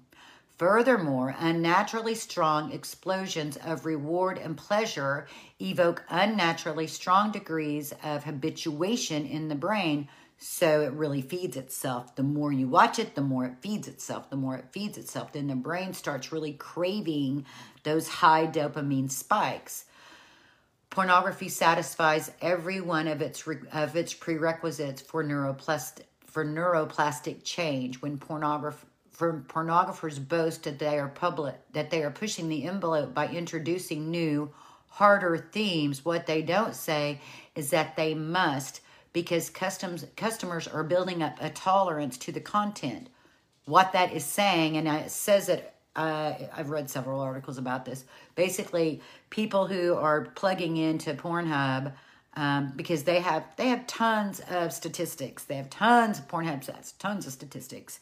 Furthermore, 0.58 1.34
unnaturally 1.38 2.14
strong 2.14 2.70
explosions 2.72 3.56
of 3.56 3.86
reward 3.86 4.36
and 4.36 4.54
pleasure 4.56 5.26
evoke 5.58 6.04
unnaturally 6.10 6.86
strong 6.86 7.32
degrees 7.32 7.94
of 8.04 8.24
habituation 8.24 9.24
in 9.24 9.48
the 9.48 9.54
brain, 9.54 10.08
so 10.36 10.82
it 10.82 10.92
really 10.92 11.22
feeds 11.22 11.56
itself. 11.56 12.14
The 12.16 12.22
more 12.22 12.52
you 12.52 12.68
watch 12.68 12.98
it, 12.98 13.14
the 13.14 13.22
more 13.22 13.46
it 13.46 13.62
feeds 13.62 13.88
itself. 13.88 14.28
The 14.28 14.36
more 14.36 14.56
it 14.56 14.72
feeds 14.72 14.98
itself, 14.98 15.32
then 15.32 15.46
the 15.46 15.54
brain 15.54 15.94
starts 15.94 16.32
really 16.32 16.52
craving 16.52 17.46
those 17.82 18.08
high 18.08 18.46
dopamine 18.46 19.10
spikes. 19.10 19.86
Pornography 20.92 21.48
satisfies 21.48 22.30
every 22.42 22.82
one 22.82 23.08
of 23.08 23.22
its 23.22 23.48
of 23.72 23.96
its 23.96 24.12
prerequisites 24.12 25.00
for 25.00 25.24
neuroplastic 25.24 26.02
for 26.26 26.44
neuroplastic 26.44 27.42
change. 27.44 28.02
When 28.02 28.18
for 28.18 29.44
pornographers 29.48 30.28
boast 30.28 30.64
that 30.64 30.78
they 30.78 30.98
are 30.98 31.08
public 31.08 31.54
that 31.72 31.90
they 31.90 32.02
are 32.02 32.10
pushing 32.10 32.50
the 32.50 32.64
envelope 32.64 33.14
by 33.14 33.26
introducing 33.28 34.10
new 34.10 34.52
harder 34.88 35.38
themes 35.52 36.04
what 36.04 36.26
they 36.26 36.42
don't 36.42 36.74
say 36.74 37.18
is 37.54 37.70
that 37.70 37.96
they 37.96 38.12
must 38.12 38.82
because 39.14 39.48
customs 39.48 40.04
customers 40.16 40.68
are 40.68 40.84
building 40.84 41.22
up 41.22 41.38
a 41.40 41.48
tolerance 41.48 42.18
to 42.18 42.32
the 42.32 42.40
content 42.40 43.08
what 43.64 43.92
that 43.92 44.12
is 44.12 44.24
saying 44.24 44.76
and 44.76 44.86
it 44.88 45.10
says 45.10 45.48
it 45.48 45.72
uh, 45.96 46.34
i've 46.54 46.70
read 46.70 46.88
several 46.88 47.20
articles 47.20 47.58
about 47.58 47.84
this 47.84 48.04
basically 48.34 49.00
people 49.30 49.66
who 49.66 49.94
are 49.94 50.26
plugging 50.34 50.76
into 50.76 51.14
pornhub 51.14 51.92
um, 52.34 52.72
because 52.76 53.02
they 53.04 53.20
have 53.20 53.44
they 53.56 53.68
have 53.68 53.86
tons 53.86 54.40
of 54.50 54.72
statistics 54.72 55.44
they 55.44 55.56
have 55.56 55.68
tons 55.70 56.18
of 56.18 56.28
pornhub 56.28 56.64
sets 56.64 56.92
tons 56.92 57.26
of 57.26 57.32
statistics 57.32 58.00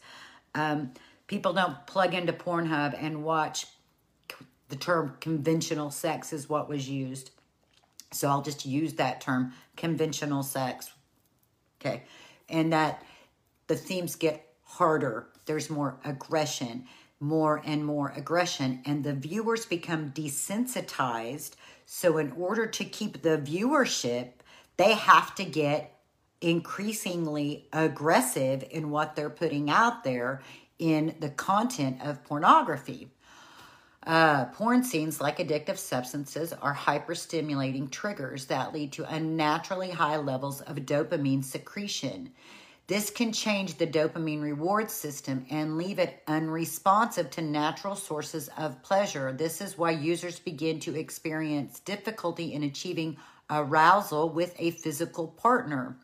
um, 0.55 0.91
people 1.27 1.53
don't 1.53 1.87
plug 1.87 2.13
into 2.13 2.33
Pornhub 2.33 2.93
and 3.01 3.23
watch 3.23 3.65
the 4.69 4.75
term 4.75 5.15
conventional 5.19 5.89
sex 5.89 6.33
is 6.33 6.49
what 6.49 6.69
was 6.69 6.89
used. 6.89 7.31
So 8.11 8.27
I'll 8.27 8.41
just 8.41 8.65
use 8.65 8.95
that 8.95 9.21
term 9.21 9.53
conventional 9.77 10.43
sex. 10.43 10.91
Okay. 11.79 12.03
And 12.49 12.73
that 12.73 13.03
the 13.67 13.75
themes 13.75 14.15
get 14.15 14.45
harder. 14.63 15.27
There's 15.45 15.69
more 15.69 15.97
aggression, 16.03 16.85
more 17.21 17.61
and 17.63 17.85
more 17.85 18.11
aggression, 18.15 18.81
and 18.85 19.03
the 19.03 19.13
viewers 19.13 19.65
become 19.65 20.11
desensitized. 20.11 21.51
So, 21.85 22.17
in 22.17 22.31
order 22.31 22.65
to 22.65 22.83
keep 22.83 23.21
the 23.21 23.37
viewership, 23.37 24.31
they 24.77 24.93
have 24.93 25.35
to 25.35 25.45
get 25.45 25.99
increasingly 26.41 27.67
aggressive 27.71 28.63
in 28.71 28.89
what 28.89 29.15
they're 29.15 29.29
putting 29.29 29.69
out 29.69 30.03
there 30.03 30.41
in 30.79 31.15
the 31.19 31.29
content 31.29 32.01
of 32.03 32.23
pornography. 32.23 33.11
Uh, 34.05 34.45
porn 34.45 34.83
scenes, 34.83 35.21
like 35.21 35.37
addictive 35.37 35.77
substances, 35.77 36.53
are 36.53 36.73
hyperstimulating 36.73 37.91
triggers 37.91 38.45
that 38.45 38.73
lead 38.73 38.91
to 38.91 39.13
unnaturally 39.13 39.91
high 39.91 40.17
levels 40.17 40.61
of 40.61 40.77
dopamine 40.77 41.43
secretion. 41.43 42.31
This 42.87 43.09
can 43.09 43.31
change 43.31 43.75
the 43.75 43.87
dopamine 43.87 44.41
reward 44.41 44.91
system 44.91 45.45
and 45.49 45.77
leave 45.77 45.97
it 45.97 46.23
unresponsive 46.27 47.29
to 47.31 47.41
natural 47.41 47.95
sources 47.95 48.49
of 48.57 48.81
pleasure. 48.83 49.31
This 49.31 49.61
is 49.61 49.77
why 49.77 49.91
users 49.91 50.39
begin 50.39 50.79
to 50.81 50.99
experience 50.99 51.79
difficulty 51.79 52.53
in 52.53 52.63
achieving 52.63 53.17
arousal 53.49 54.29
with 54.29 54.55
a 54.59 54.71
physical 54.71 55.27
partner 55.27 55.97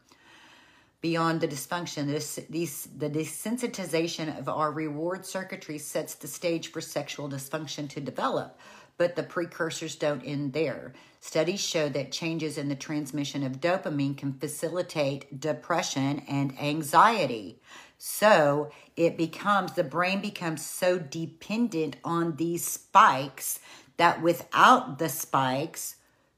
beyond 1.01 1.41
the 1.41 1.47
dysfunction. 1.47 2.07
This, 2.07 2.39
these, 2.49 2.87
the 2.97 3.09
desensitization 3.09 4.37
of 4.37 4.49
our 4.49 4.71
reward 4.71 5.25
circuitry 5.25 5.77
sets 5.77 6.15
the 6.15 6.27
stage 6.27 6.71
for 6.71 6.81
sexual 6.81 7.29
dysfunction 7.29 7.89
to 7.89 8.01
develop, 8.01 8.59
but 8.97 9.15
the 9.15 9.23
precursors 9.23 9.95
don't 9.95 10.23
end 10.23 10.53
there. 10.53 10.93
Studies 11.19 11.59
show 11.59 11.89
that 11.89 12.11
changes 12.11 12.57
in 12.57 12.69
the 12.69 12.75
transmission 12.75 13.43
of 13.43 13.59
dopamine 13.59 14.17
can 14.17 14.33
facilitate 14.33 15.39
depression 15.39 16.23
and 16.27 16.57
anxiety. 16.59 17.59
So 17.97 18.71
it 18.95 19.17
becomes, 19.17 19.73
the 19.73 19.83
brain 19.83 20.21
becomes 20.21 20.65
so 20.65 20.99
dependent 20.99 21.97
on 22.03 22.35
these 22.35 22.65
spikes 22.65 23.59
that 23.97 24.21
without 24.21 24.99
the 24.99 25.09
spikes, 25.09 25.95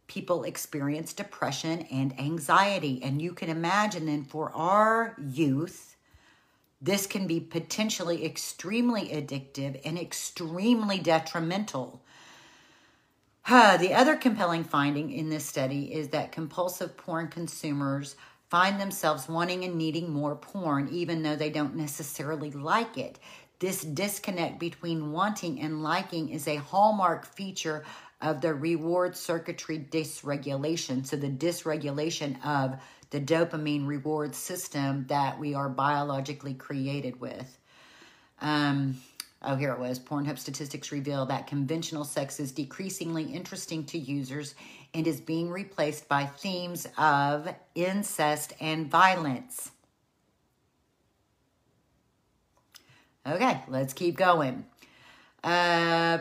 people 0.08 0.44
experience 0.44 1.14
depression 1.14 1.82
and 1.92 2.20
anxiety. 2.20 3.02
And 3.04 3.22
you 3.22 3.34
can 3.34 3.50
imagine 3.50 4.08
then 4.08 4.24
for 4.24 4.52
our 4.54 5.16
youth, 5.22 5.96
this 6.82 7.06
can 7.06 7.28
be 7.28 7.40
potentially 7.42 8.26
extremely 8.26 9.10
addictive 9.10 9.80
and 9.84 10.00
extremely 10.00 10.98
detrimental. 11.00 12.02
Uh, 13.52 13.78
the 13.78 13.96
other 13.96 14.16
compelling 14.16 14.64
finding 14.64 15.12
in 15.12 15.30
this 15.30 15.44
study 15.44 15.92
is 15.92 16.10
that 16.10 16.32
compulsive 16.32 16.96
porn 16.96 17.28
consumers 17.28 18.16
find 18.48 18.80
themselves 18.80 19.28
wanting 19.28 19.64
and 19.64 19.76
needing 19.76 20.14
more 20.14 20.36
porn, 20.36 20.88
even 20.92 21.24
though 21.24 21.36
they 21.36 21.50
don't 21.50 21.76
necessarily 21.76 22.52
like 22.52 22.96
it. 22.96 23.18
This 23.58 23.82
disconnect 23.82 24.60
between 24.60 25.12
wanting 25.12 25.60
and 25.62 25.82
liking 25.82 26.30
is 26.30 26.48
a 26.48 26.58
hallmark 26.58 27.26
feature 27.26 27.84
of 28.22 28.40
the 28.42 28.54
reward 28.54 29.18
circuitry 29.18 29.80
dysregulation. 29.80 31.04
So, 31.04 31.16
the 31.16 31.28
dysregulation 31.28 32.46
of 32.46 32.80
the 33.10 33.20
dopamine 33.20 33.88
reward 33.88 34.36
system 34.36 35.08
that 35.08 35.40
we 35.40 35.56
are 35.56 35.70
biologically 35.70 36.54
created 36.54 37.20
with. 37.20 37.58
Um, 38.42 39.02
oh, 39.42 39.56
here 39.56 39.72
it 39.72 39.80
was. 39.80 40.00
Pornhub 40.00 40.38
statistics 40.38 40.92
reveal 40.92 41.26
that 41.28 41.48
conventional 41.48 42.04
sex 42.04 42.40
is 42.40 42.52
decreasingly 42.52 43.24
interesting 43.24 43.86
to 43.86 43.98
users 43.98 44.56
and 44.94 45.08
is 45.08 45.22
being 45.22 45.50
replaced 45.50 46.08
by 46.08 46.26
themes 46.26 46.88
of 46.98 47.54
incest 47.76 48.54
and 48.60 48.90
violence. 48.90 49.72
Okay, 53.28 53.62
let's 53.68 53.94
keep 53.94 54.18
going. 54.18 54.66
Uh, 55.44 56.18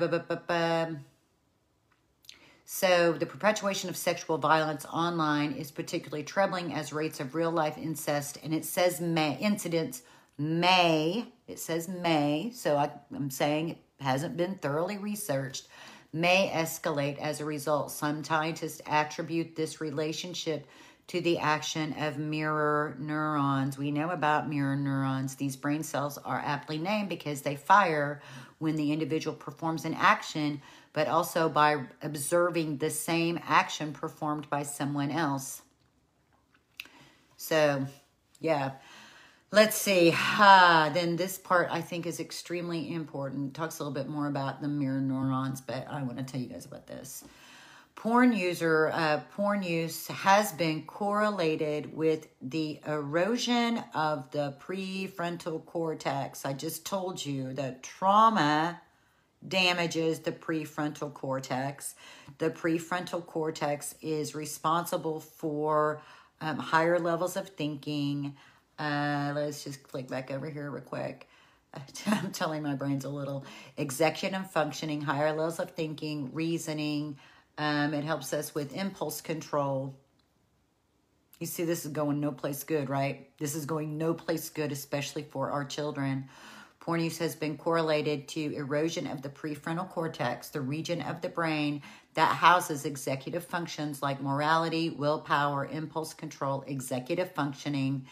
so, 2.71 3.13
the 3.13 3.25
perpetuation 3.25 3.89
of 3.89 3.97
sexual 3.97 4.37
violence 4.37 4.85
online 4.93 5.53
is 5.53 5.71
particularly 5.71 6.23
troubling 6.23 6.75
as 6.75 6.93
rates 6.93 7.19
of 7.19 7.35
real 7.35 7.51
life 7.51 7.79
incest, 7.79 8.37
and 8.43 8.53
it 8.53 8.67
says 8.67 9.01
may, 9.01 9.39
incidents 9.39 10.03
may, 10.39 11.27
it 11.47 11.59
says 11.59 11.89
may, 11.89 12.51
so 12.55 12.77
I, 12.77 12.91
I'm 13.15 13.31
saying 13.31 13.71
it 13.71 13.79
hasn't 14.01 14.37
been 14.37 14.55
thoroughly 14.55 14.99
researched, 14.99 15.69
may 16.13 16.51
escalate 16.55 17.19
as 17.19 17.41
a 17.41 17.45
result. 17.45 17.91
Some 17.91 18.25
scientists 18.25 18.81
attribute 18.87 19.57
this 19.57 19.81
relationship 19.81 20.67
to 21.09 21.21
the 21.21 21.39
action 21.39 21.95
of 21.99 22.19
mirror 22.19 22.97
neurons. 22.99 23.79
We 23.79 23.91
know 23.91 24.11
about 24.11 24.49
mirror 24.49 24.77
neurons. 24.77 25.35
These 25.35 25.57
brain 25.57 25.83
cells 25.83 26.19
are 26.19 26.43
aptly 26.45 26.79
named 26.79 27.09
because 27.09 27.43
they 27.43 27.57
fire 27.57 28.23
when 28.59 28.77
the 28.77 28.93
individual 28.93 29.35
performs 29.35 29.85
an 29.85 29.95
action 29.95 30.61
but 30.93 31.07
also 31.07 31.49
by 31.49 31.85
observing 32.03 32.79
the 32.79 32.91
same 32.91 33.39
action 33.47 33.93
performed 33.93 34.51
by 34.51 34.65
someone 34.65 35.13
else. 35.13 35.63
So, 37.37 37.87
yeah. 38.41 38.73
Let's 39.51 39.77
see. 39.77 40.15
Uh, 40.15 40.91
then 40.91 41.17
this 41.17 41.39
part 41.39 41.69
I 41.71 41.81
think 41.81 42.05
is 42.05 42.21
extremely 42.21 42.93
important. 42.93 43.55
Talks 43.55 43.79
a 43.79 43.83
little 43.83 43.95
bit 43.95 44.07
more 44.07 44.27
about 44.27 44.61
the 44.61 44.69
mirror 44.69 45.01
neurons, 45.01 45.63
but 45.63 45.87
I 45.89 46.03
want 46.03 46.19
to 46.19 46.25
tell 46.25 46.39
you 46.39 46.49
guys 46.49 46.67
about 46.67 46.87
this. 46.87 47.25
Porn 47.95 48.33
user, 48.33 48.91
uh, 48.93 49.21
porn 49.35 49.63
use 49.63 50.07
has 50.09 50.53
been 50.53 50.83
correlated 50.83 51.97
with 51.97 52.29
the 52.43 52.79
erosion 52.87 53.83
of 53.95 54.31
the 54.33 54.55
prefrontal 54.61 55.65
cortex. 55.65 56.45
I 56.45 56.53
just 56.53 56.85
told 56.85 57.25
you 57.25 57.55
that 57.55 57.83
trauma 57.83 58.81
damages 59.47 60.21
the 60.21 60.33
prefrontal 60.33 61.13
cortex. 61.15 61.95
The 62.37 62.51
prefrontal 62.51 63.25
cortex 63.25 63.95
is 64.03 64.35
responsible 64.35 65.21
for 65.21 66.03
um, 66.43 66.59
higher 66.59 66.99
levels 66.99 67.35
of 67.37 67.49
thinking. 67.49 68.37
Uh, 68.79 69.33
let's 69.35 69.65
just 69.65 69.83
click 69.83 70.09
back 70.09 70.31
over 70.31 70.49
here 70.49 70.71
real 70.71 70.83
quick. 70.83 71.29
I'm 72.07 72.31
telling 72.31 72.63
my 72.63 72.75
brain's 72.75 73.05
a 73.05 73.09
little 73.11 73.45
executive 73.77 74.51
functioning, 74.51 75.01
higher 75.01 75.31
levels 75.31 75.59
of 75.59 75.73
thinking, 75.73 76.31
reasoning. 76.33 77.19
Um, 77.57 77.93
it 77.93 78.05
helps 78.05 78.33
us 78.33 78.55
with 78.55 78.75
impulse 78.75 79.21
control. 79.21 79.95
You 81.41 81.47
see, 81.47 81.65
this 81.65 81.85
is 81.85 81.93
going 81.93 82.21
no 82.21 82.33
place 82.33 82.65
good, 82.65 82.89
right? 82.89 83.31
This 83.39 83.55
is 83.55 83.67
going 83.67 83.99
no 83.99 84.15
place 84.15 84.49
good, 84.49 84.73
especially 84.73 85.23
for 85.23 85.51
our 85.51 85.65
children. 85.65 86.29
Porn 86.81 87.01
use 87.01 87.19
has 87.19 87.37
been 87.37 87.59
correlated 87.59 88.29
to 88.29 88.55
erosion 88.55 89.07
of 89.07 89.23
the 89.23 89.29
prefrontal 89.29 89.89
cortex, 89.91 90.49
the 90.49 90.61
region 90.61 91.03
of 91.03 91.21
the 91.21 91.29
brain 91.29 91.83
that 92.15 92.35
houses 92.35 92.85
executive 92.85 93.45
functions 93.45 94.03
like 94.03 94.23
morality, 94.23 94.91
willpower, 94.91 95.67
impulse 95.67 96.15
control, 96.15 96.65
executive 96.67 97.33
functioning. 97.33 98.07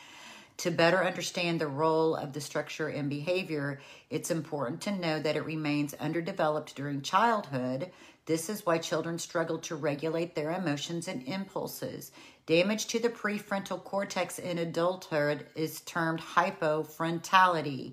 To 0.58 0.70
better 0.70 1.04
understand 1.04 1.60
the 1.60 1.66
role 1.66 2.16
of 2.16 2.32
the 2.32 2.40
structure 2.40 2.88
in 2.88 3.08
behavior, 3.08 3.80
it's 4.08 4.30
important 4.30 4.80
to 4.82 4.90
know 4.90 5.20
that 5.20 5.36
it 5.36 5.44
remains 5.44 5.92
underdeveloped 5.94 6.74
during 6.74 7.02
childhood. 7.02 7.90
This 8.24 8.48
is 8.48 8.64
why 8.64 8.78
children 8.78 9.18
struggle 9.18 9.58
to 9.58 9.76
regulate 9.76 10.34
their 10.34 10.52
emotions 10.52 11.08
and 11.08 11.22
impulses. 11.24 12.10
Damage 12.46 12.86
to 12.86 12.98
the 12.98 13.10
prefrontal 13.10 13.84
cortex 13.84 14.38
in 14.38 14.58
adulthood 14.58 15.46
is 15.54 15.80
termed 15.82 16.20
hypofrontality, 16.20 17.92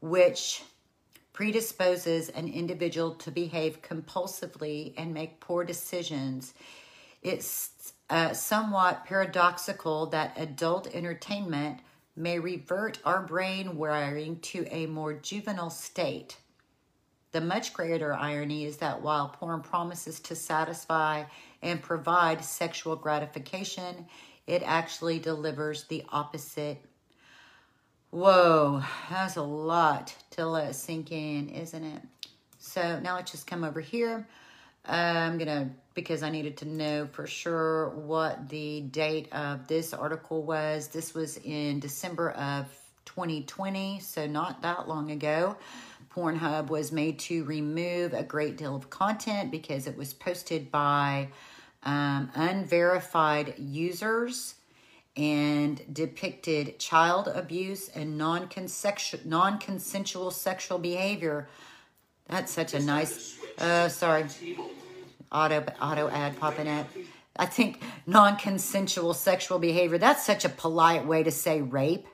which 0.00 0.62
predisposes 1.32 2.28
an 2.30 2.48
individual 2.48 3.14
to 3.14 3.30
behave 3.30 3.82
compulsively 3.82 4.92
and 4.96 5.14
make 5.14 5.40
poor 5.40 5.64
decisions. 5.64 6.54
It's 7.22 7.92
uh, 8.08 8.32
somewhat 8.32 9.04
paradoxical 9.04 10.06
that 10.06 10.32
adult 10.36 10.86
entertainment 10.94 11.80
may 12.14 12.38
revert 12.38 12.98
our 13.04 13.22
brain 13.22 13.76
wiring 13.76 14.38
to 14.40 14.66
a 14.70 14.86
more 14.86 15.14
juvenile 15.14 15.70
state. 15.70 16.38
The 17.32 17.40
much 17.40 17.74
greater 17.74 18.14
irony 18.14 18.64
is 18.64 18.78
that 18.78 19.02
while 19.02 19.28
porn 19.28 19.60
promises 19.60 20.20
to 20.20 20.34
satisfy 20.34 21.24
and 21.60 21.82
provide 21.82 22.42
sexual 22.44 22.96
gratification, 22.96 24.06
it 24.46 24.62
actually 24.64 25.18
delivers 25.18 25.84
the 25.84 26.04
opposite. 26.08 26.82
Whoa, 28.10 28.82
that's 29.10 29.36
a 29.36 29.42
lot 29.42 30.14
to 30.30 30.46
let 30.46 30.74
sink 30.74 31.12
in, 31.12 31.50
isn't 31.50 31.84
it? 31.84 32.02
So 32.58 33.00
now 33.00 33.16
let's 33.16 33.32
just 33.32 33.46
come 33.46 33.64
over 33.64 33.80
here. 33.80 34.26
I'm 34.86 35.38
going 35.38 35.48
to, 35.48 35.68
because 35.94 36.22
I 36.22 36.30
needed 36.30 36.56
to 36.58 36.64
know 36.66 37.08
for 37.10 37.26
sure 37.26 37.90
what 37.90 38.48
the 38.48 38.82
date 38.82 39.32
of 39.32 39.66
this 39.66 39.92
article 39.92 40.42
was. 40.42 40.88
This 40.88 41.14
was 41.14 41.38
in 41.38 41.80
December 41.80 42.30
of 42.32 42.66
2020, 43.06 44.00
so 44.00 44.26
not 44.26 44.62
that 44.62 44.88
long 44.88 45.10
ago. 45.10 45.56
Pornhub 46.14 46.68
was 46.68 46.92
made 46.92 47.18
to 47.20 47.44
remove 47.44 48.14
a 48.14 48.22
great 48.22 48.56
deal 48.56 48.74
of 48.74 48.88
content 48.88 49.50
because 49.50 49.86
it 49.86 49.96
was 49.96 50.14
posted 50.14 50.70
by 50.70 51.28
um, 51.82 52.30
unverified 52.34 53.54
users 53.58 54.54
and 55.16 55.82
depicted 55.92 56.78
child 56.78 57.28
abuse 57.28 57.88
and 57.88 58.18
non-consensual 58.18 60.30
sexual 60.30 60.78
behavior. 60.78 61.48
That's 62.28 62.52
such 62.52 62.74
a 62.74 62.80
nice, 62.80 63.38
uh, 63.58 63.88
sorry, 63.88 64.26
auto 65.30 65.64
auto 65.80 66.08
ad 66.08 66.38
popping 66.38 66.68
up. 66.68 66.86
I 67.38 67.46
think 67.46 67.82
non-consensual 68.06 69.14
sexual 69.14 69.58
behavior. 69.58 69.98
That's 69.98 70.24
such 70.24 70.44
a 70.44 70.48
polite 70.48 71.06
way 71.06 71.22
to 71.22 71.30
say 71.30 71.60
rape. 71.60 72.06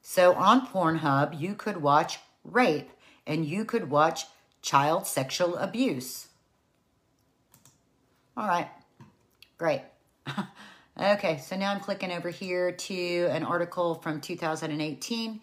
So 0.00 0.34
on 0.34 0.66
Pornhub, 0.66 1.40
you 1.40 1.54
could 1.54 1.76
watch 1.76 2.18
rape 2.44 2.90
and 3.26 3.46
you 3.46 3.64
could 3.64 3.88
watch 3.88 4.24
child 4.60 5.06
sexual 5.06 5.56
abuse. 5.56 6.28
All 8.36 8.48
right, 8.48 8.68
great. 9.58 9.82
okay, 10.98 11.38
so 11.38 11.56
now 11.56 11.72
I'm 11.72 11.80
clicking 11.80 12.10
over 12.10 12.30
here 12.30 12.72
to 12.72 13.28
an 13.30 13.44
article 13.44 13.96
from 13.96 14.20
2018. 14.20 15.40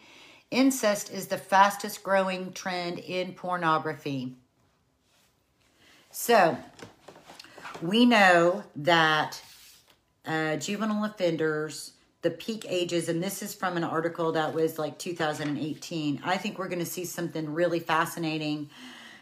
Incest 0.51 1.13
is 1.13 1.27
the 1.27 1.37
fastest 1.37 2.01
growing 2.01 2.51
trend 2.53 2.97
in 2.99 3.33
pornography. 3.33 4.35
So, 6.11 6.57
we 7.81 8.05
know 8.05 8.63
that 8.77 9.41
uh, 10.25 10.55
juvenile 10.57 11.05
offenders 11.05 11.93
the 12.23 12.31
peak 12.31 12.65
ages, 12.67 13.07
and 13.09 13.23
this 13.23 13.41
is 13.41 13.53
from 13.53 13.77
an 13.77 13.83
article 13.83 14.31
that 14.33 14.53
was 14.53 14.79
like 14.79 14.97
2018. 14.97 16.21
I 16.23 16.37
think 16.37 16.57
we're 16.57 16.67
going 16.67 16.79
to 16.79 16.85
see 16.85 17.05
something 17.05 17.53
really 17.53 17.79
fascinating, 17.79 18.69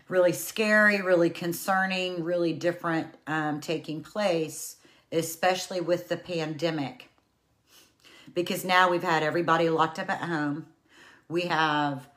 really 0.07 0.31
scary, 0.31 1.01
really 1.01 1.29
concerning, 1.29 2.23
really 2.23 2.53
different 2.53 3.07
um, 3.27 3.59
taking 3.59 4.01
place, 4.01 4.77
especially 5.11 5.81
with 5.81 6.07
the 6.07 6.17
pandemic. 6.17 7.09
Because 8.33 8.63
now 8.63 8.89
we've 8.89 9.03
had 9.03 9.23
everybody 9.23 9.69
locked 9.69 9.99
up 9.99 10.09
at 10.09 10.21
home. 10.21 10.67
We 11.29 11.43
have 11.43 12.07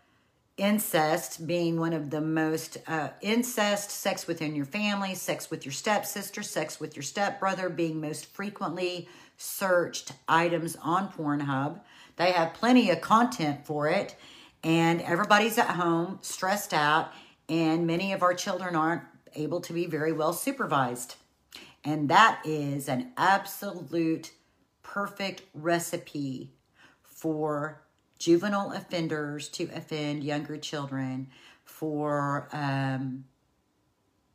incest 0.60 1.46
being 1.46 1.80
one 1.80 1.94
of 1.94 2.10
the 2.10 2.20
most 2.20 2.76
uh, 2.86 3.08
incest, 3.22 3.90
sex 3.90 4.26
within 4.26 4.54
your 4.54 4.66
family, 4.66 5.14
sex 5.14 5.50
with 5.50 5.64
your 5.64 5.72
stepsister, 5.72 6.42
sex 6.42 6.78
with 6.78 6.94
your 6.94 7.02
stepbrother 7.02 7.70
being 7.70 8.00
most 8.00 8.26
frequently 8.26 9.08
searched 9.38 10.12
items 10.28 10.76
on 10.82 11.10
Pornhub. 11.10 11.80
They 12.16 12.32
have 12.32 12.52
plenty 12.52 12.90
of 12.90 13.00
content 13.00 13.64
for 13.64 13.88
it, 13.88 14.14
and 14.62 15.00
everybody's 15.00 15.56
at 15.56 15.70
home, 15.70 16.18
stressed 16.20 16.74
out, 16.74 17.10
and 17.48 17.86
many 17.86 18.12
of 18.12 18.22
our 18.22 18.34
children 18.34 18.76
aren't 18.76 19.02
able 19.34 19.62
to 19.62 19.72
be 19.72 19.86
very 19.86 20.12
well 20.12 20.34
supervised. 20.34 21.16
And 21.84 22.10
that 22.10 22.42
is 22.44 22.86
an 22.86 23.12
absolute 23.16 24.32
perfect 24.82 25.42
recipe 25.54 26.52
for 27.02 27.82
juvenile 28.20 28.72
offenders 28.72 29.48
to 29.48 29.64
offend 29.74 30.22
younger 30.22 30.58
children, 30.58 31.26
for 31.64 32.48
um, 32.52 33.24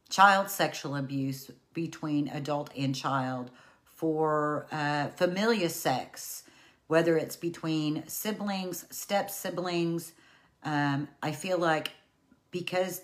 child 0.09 0.49
sexual 0.49 0.95
abuse 0.95 1.51
between 1.73 2.27
adult 2.29 2.71
and 2.75 2.95
child, 2.95 3.51
for 3.83 4.65
uh, 4.71 5.07
familiar 5.09 5.69
sex, 5.69 6.43
whether 6.87 7.17
it's 7.17 7.35
between 7.35 8.03
siblings, 8.07 8.85
step 8.89 9.29
siblings. 9.29 10.13
Um, 10.63 11.07
I 11.21 11.31
feel 11.31 11.59
like 11.59 11.91
because 12.49 13.01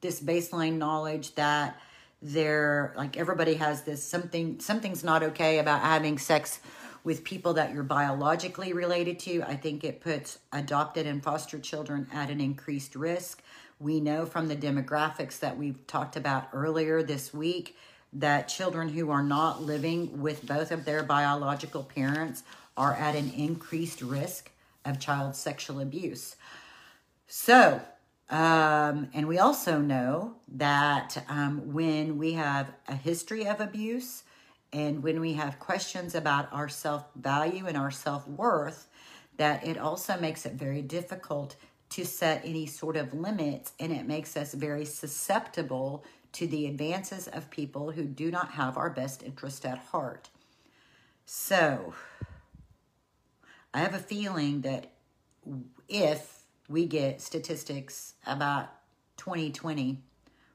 this 0.00 0.20
baseline 0.20 0.76
knowledge 0.78 1.34
that 1.36 1.80
they're 2.20 2.94
like 2.96 3.16
everybody 3.16 3.54
has 3.54 3.82
this 3.82 4.02
something 4.02 4.58
something's 4.58 5.04
not 5.04 5.22
okay 5.22 5.58
about 5.58 5.80
having 5.80 6.16
sex 6.18 6.58
with 7.04 7.22
people 7.22 7.54
that 7.54 7.72
you're 7.72 7.82
biologically 7.82 8.72
related 8.72 9.18
to 9.18 9.42
i 9.44 9.54
think 9.54 9.84
it 9.84 10.00
puts 10.00 10.38
adopted 10.52 11.06
and 11.06 11.22
foster 11.22 11.58
children 11.58 12.06
at 12.12 12.30
an 12.30 12.40
increased 12.40 12.96
risk 12.96 13.42
we 13.78 14.00
know 14.00 14.24
from 14.26 14.48
the 14.48 14.56
demographics 14.56 15.38
that 15.38 15.56
we've 15.56 15.86
talked 15.86 16.16
about 16.16 16.48
earlier 16.52 17.02
this 17.02 17.32
week 17.34 17.76
that 18.14 18.48
children 18.48 18.88
who 18.88 19.10
are 19.10 19.22
not 19.22 19.62
living 19.62 20.20
with 20.22 20.46
both 20.46 20.70
of 20.70 20.84
their 20.84 21.02
biological 21.02 21.82
parents 21.82 22.44
are 22.76 22.94
at 22.94 23.14
an 23.16 23.30
increased 23.36 24.00
risk 24.00 24.50
of 24.84 25.00
child 25.00 25.34
sexual 25.34 25.80
abuse. 25.80 26.36
So, 27.26 27.80
um, 28.30 29.08
and 29.12 29.26
we 29.26 29.38
also 29.38 29.78
know 29.78 30.34
that 30.48 31.24
um, 31.28 31.72
when 31.72 32.18
we 32.18 32.32
have 32.32 32.72
a 32.88 32.94
history 32.94 33.46
of 33.46 33.60
abuse 33.60 34.23
and 34.74 35.04
when 35.04 35.20
we 35.20 35.34
have 35.34 35.60
questions 35.60 36.16
about 36.16 36.52
our 36.52 36.68
self 36.68 37.06
value 37.14 37.66
and 37.66 37.78
our 37.78 37.92
self 37.92 38.26
worth, 38.26 38.88
that 39.36 39.64
it 39.66 39.78
also 39.78 40.18
makes 40.20 40.44
it 40.44 40.54
very 40.54 40.82
difficult 40.82 41.54
to 41.90 42.04
set 42.04 42.42
any 42.44 42.66
sort 42.66 42.96
of 42.96 43.14
limits 43.14 43.72
and 43.78 43.92
it 43.92 44.04
makes 44.04 44.36
us 44.36 44.52
very 44.52 44.84
susceptible 44.84 46.04
to 46.32 46.48
the 46.48 46.66
advances 46.66 47.28
of 47.28 47.48
people 47.50 47.92
who 47.92 48.02
do 48.02 48.32
not 48.32 48.50
have 48.50 48.76
our 48.76 48.90
best 48.90 49.22
interest 49.22 49.64
at 49.64 49.78
heart. 49.78 50.28
So, 51.24 51.94
I 53.72 53.78
have 53.78 53.94
a 53.94 53.98
feeling 53.98 54.62
that 54.62 54.90
if 55.88 56.42
we 56.68 56.86
get 56.86 57.20
statistics 57.20 58.14
about 58.26 58.70
2020 59.18 60.02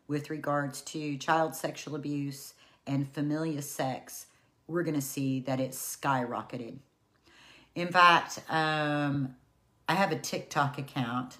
with 0.10 0.30
regards 0.30 0.82
to 0.82 1.18
child 1.18 1.56
sexual 1.56 1.96
abuse 1.96 2.54
and 2.90 3.08
familial 3.08 3.62
sex, 3.62 4.26
we're 4.68 4.84
going 4.84 4.96
to 4.96 5.02
see 5.02 5.40
that 5.42 5.60
it's 5.60 5.78
skyrocketed. 5.98 6.80
In 7.76 7.88
fact, 7.88 8.40
um, 8.50 9.36
I 9.88 9.94
have 9.94 10.12
a 10.12 10.20
TikTok 10.20 10.78
account 10.78 11.38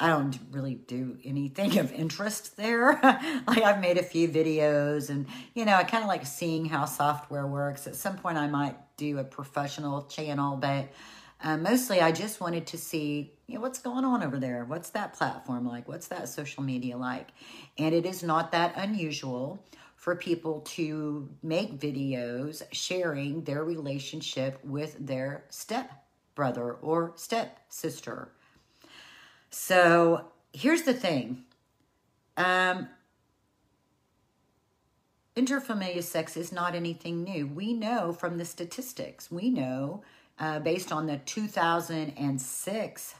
I 0.00 0.06
don't 0.08 0.38
really 0.52 0.74
do 0.74 1.18
anything 1.24 1.78
of 1.78 1.92
interest 1.92 2.56
there. 2.56 2.92
like 3.02 3.62
I've 3.62 3.80
made 3.80 3.98
a 3.98 4.02
few 4.02 4.28
videos 4.28 5.10
and 5.10 5.26
you 5.54 5.64
know, 5.64 5.74
I 5.74 5.84
kind 5.84 6.04
of 6.04 6.08
like 6.08 6.24
seeing 6.24 6.66
how 6.66 6.84
software 6.84 7.46
works. 7.46 7.86
At 7.86 7.96
some 7.96 8.16
point 8.16 8.38
I 8.38 8.46
might 8.46 8.76
do 8.96 9.18
a 9.18 9.24
professional 9.24 10.02
channel, 10.02 10.56
but 10.56 10.88
uh, 11.42 11.56
mostly 11.56 12.00
I 12.00 12.12
just 12.12 12.40
wanted 12.40 12.66
to 12.68 12.78
see, 12.78 13.32
you 13.46 13.56
know, 13.56 13.60
what's 13.60 13.80
going 13.80 14.04
on 14.04 14.22
over 14.22 14.38
there? 14.38 14.64
What's 14.64 14.90
that 14.90 15.14
platform 15.14 15.66
like? 15.66 15.88
What's 15.88 16.08
that 16.08 16.28
social 16.28 16.62
media 16.62 16.96
like? 16.96 17.28
And 17.76 17.92
it 17.92 18.06
is 18.06 18.22
not 18.22 18.52
that 18.52 18.74
unusual 18.76 19.64
for 20.08 20.16
people 20.16 20.60
to 20.62 21.28
make 21.42 21.78
videos 21.78 22.62
sharing 22.72 23.44
their 23.44 23.62
relationship 23.62 24.58
with 24.64 24.96
their 24.98 25.44
step 25.50 25.90
brother 26.34 26.72
or 26.72 27.12
step 27.16 27.60
sister 27.68 28.30
so 29.50 30.26
here's 30.52 30.82
the 30.82 30.94
thing. 30.94 31.44
Um, 32.36 32.88
sex 36.00 36.36
is 36.36 36.52
not 36.52 36.74
anything 36.74 37.22
new. 37.22 37.46
We 37.46 37.72
know 37.72 38.12
from 38.12 38.38
the 38.38 38.44
statistics, 38.44 39.30
we 39.30 39.50
know 39.50 40.02
uh, 40.38 40.58
based 40.60 40.92
on 40.92 41.06
the 41.06 41.18
2006 41.18 43.14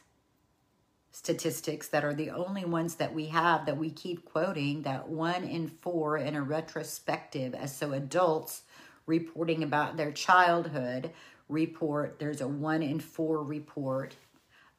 statistics 1.19 1.89
that 1.89 2.05
are 2.05 2.15
the 2.15 2.31
only 2.31 2.65
ones 2.65 2.95
that 2.95 3.13
we 3.13 3.27
have 3.27 3.67
that 3.67 3.77
we 3.77 3.91
keep 3.91 4.25
quoting 4.25 4.83
that 4.83 5.09
one 5.09 5.43
in 5.43 5.67
four 5.67 6.17
in 6.17 6.37
a 6.37 6.41
retrospective 6.41 7.55
as 7.57 7.77
so 7.77 7.93
adults 7.93 8.63
reporting 9.05 9.65
about 9.65 9.97
their 9.97 10.13
childhood 10.13 11.11
report 11.49 12.21
there's 12.21 12.41
a 12.41 12.47
one 12.47 12.85
in 12.85 13.01
four 13.01 13.43
report 13.43 14.15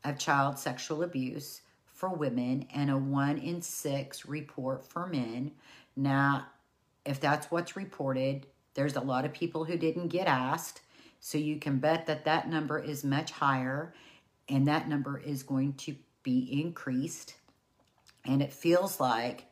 of 0.05 0.17
child 0.17 0.57
sexual 0.57 1.03
abuse 1.03 1.59
for 1.93 2.07
women 2.07 2.65
and 2.73 2.89
a 2.89 2.97
one 2.97 3.37
in 3.37 3.61
six 3.61 4.25
report 4.25 4.87
for 4.87 5.07
men. 5.07 5.51
Now 5.97 6.45
if 7.03 7.19
that's 7.19 7.51
what's 7.51 7.75
reported 7.75 8.47
there's 8.75 8.95
a 8.95 9.01
lot 9.01 9.25
of 9.25 9.33
people 9.33 9.65
who 9.65 9.77
didn't 9.77 10.07
get 10.07 10.25
asked 10.25 10.79
so 11.19 11.37
you 11.37 11.57
can 11.57 11.79
bet 11.79 12.05
that 12.05 12.23
that 12.23 12.47
number 12.47 12.79
is 12.79 13.03
much 13.03 13.31
higher 13.31 13.93
and 14.47 14.65
that 14.69 14.87
number 14.87 15.19
is 15.19 15.43
going 15.43 15.73
to 15.73 15.97
be 16.23 16.61
increased. 16.61 17.35
And 18.25 18.41
it 18.41 18.53
feels 18.53 18.99
like, 18.99 19.45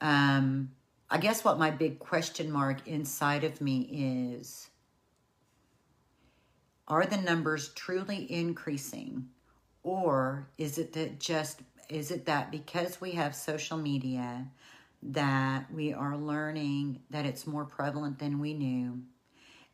um, 0.00 0.72
I 1.10 1.18
guess 1.18 1.44
what 1.44 1.58
my 1.58 1.70
big 1.70 1.98
question 1.98 2.50
mark 2.50 2.86
inside 2.86 3.44
of 3.44 3.60
me 3.60 3.88
is 4.40 4.70
are 6.88 7.06
the 7.06 7.16
numbers 7.16 7.70
truly 7.74 8.30
increasing? 8.30 9.28
Or 9.82 10.48
is 10.58 10.78
it 10.78 10.92
that 10.92 11.18
just, 11.18 11.60
is 11.88 12.10
it 12.10 12.26
that 12.26 12.50
because 12.50 13.00
we 13.00 13.12
have 13.12 13.34
social 13.34 13.78
media, 13.78 14.46
that 15.02 15.72
we 15.72 15.92
are 15.92 16.16
learning 16.16 17.00
that 17.10 17.26
it's 17.26 17.46
more 17.46 17.64
prevalent 17.64 18.18
than 18.18 18.38
we 18.38 18.54
knew? 18.54 19.02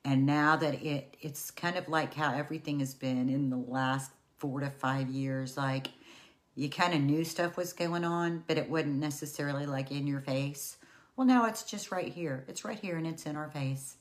And 0.04 0.24
now 0.26 0.56
that 0.56 0.82
it, 0.82 1.16
it's 1.20 1.50
kind 1.50 1.76
of 1.76 1.88
like 1.88 2.14
how 2.14 2.34
everything 2.34 2.80
has 2.80 2.94
been 2.94 3.28
in 3.28 3.50
the 3.50 3.56
last 3.56 4.10
four 4.38 4.60
to 4.60 4.70
five 4.70 5.08
years, 5.08 5.56
like 5.56 5.88
you 6.54 6.68
kind 6.68 6.94
of 6.94 7.00
knew 7.00 7.24
stuff 7.24 7.56
was 7.56 7.72
going 7.72 8.04
on, 8.04 8.44
but 8.46 8.58
it 8.58 8.68
wasn't 8.68 8.96
necessarily 8.96 9.66
like 9.66 9.90
in 9.90 10.06
your 10.06 10.20
face. 10.20 10.76
Well, 11.16 11.26
now 11.26 11.46
it's 11.46 11.62
just 11.62 11.90
right 11.90 12.12
here. 12.12 12.44
It's 12.48 12.64
right 12.64 12.78
here 12.78 12.96
and 12.96 13.06
it's 13.06 13.26
in 13.26 13.36
our 13.36 13.50
face. 13.50 13.96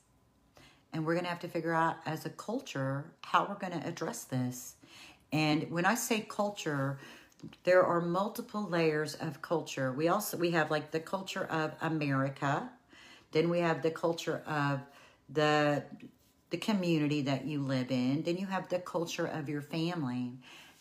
And 0.92 1.04
we're 1.04 1.14
going 1.14 1.24
to 1.24 1.30
have 1.30 1.40
to 1.40 1.48
figure 1.48 1.74
out 1.74 1.96
as 2.06 2.24
a 2.24 2.30
culture 2.30 3.12
how 3.22 3.46
we're 3.46 3.56
going 3.56 3.80
to 3.80 3.86
address 3.86 4.24
this. 4.24 4.74
And 5.32 5.70
when 5.70 5.84
I 5.84 5.94
say 5.94 6.20
culture, 6.20 6.98
there 7.64 7.84
are 7.84 8.00
multiple 8.00 8.66
layers 8.68 9.14
of 9.14 9.42
culture. 9.42 9.92
We 9.92 10.08
also 10.08 10.36
we 10.36 10.52
have 10.52 10.70
like 10.70 10.90
the 10.90 11.00
culture 11.00 11.44
of 11.44 11.72
America, 11.80 12.70
then 13.32 13.50
we 13.50 13.60
have 13.60 13.82
the 13.82 13.90
culture 13.90 14.42
of 14.46 14.80
the 15.28 15.84
the 16.50 16.56
community 16.56 17.22
that 17.22 17.44
you 17.44 17.60
live 17.60 17.90
in, 17.90 18.22
then 18.22 18.36
you 18.36 18.46
have 18.46 18.68
the 18.68 18.78
culture 18.78 19.26
of 19.26 19.48
your 19.48 19.62
family. 19.62 20.32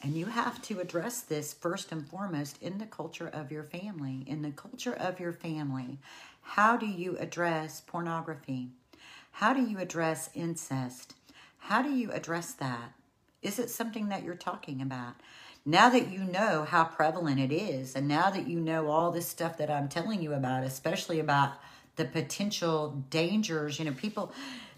And 0.02 0.16
you 0.16 0.28
have 0.28 0.62
to 0.64 0.80
address 0.80 1.22
this 1.22 1.54
first 1.54 1.92
and 1.92 2.08
foremost 2.08 2.62
in 2.62 2.78
the 2.78 2.86
culture 2.86 3.28
of 3.28 3.52
your 3.52 3.64
family. 3.64 4.24
In 4.28 4.44
the 4.44 4.52
culture 4.52 4.94
of 4.94 5.20
your 5.20 5.34
family, 5.34 5.98
how 6.42 6.78
do 6.78 6.86
you 6.86 7.18
address 7.18 7.82
pornography? 7.82 8.70
How 9.32 9.54
do 9.54 9.62
you 9.62 9.80
address 9.80 10.30
incest? 10.34 11.16
How 11.58 11.82
do 11.82 11.90
you 11.90 12.12
address 12.12 12.54
that? 12.54 12.94
Is 13.42 13.60
it 13.60 13.70
something 13.70 14.10
that 14.10 14.24
you're 14.24 14.36
talking 14.36 14.82
about? 14.82 15.16
Now 15.66 15.90
that 15.90 16.10
you 16.10 16.20
know 16.20 16.64
how 16.64 16.86
prevalent 16.86 17.40
it 17.40 17.52
is, 17.52 17.96
and 17.96 18.08
now 18.08 18.30
that 18.30 18.48
you 18.48 18.60
know 18.60 18.88
all 18.88 19.12
this 19.12 19.28
stuff 19.28 19.58
that 19.58 19.70
I'm 19.70 19.90
telling 19.90 20.22
you 20.22 20.34
about, 20.34 20.64
especially 20.64 21.20
about 21.20 21.54
the 21.98 22.06
potential 22.06 23.04
dangers, 23.10 23.78
you 23.78 23.86
know, 23.86 23.92
people 23.92 24.32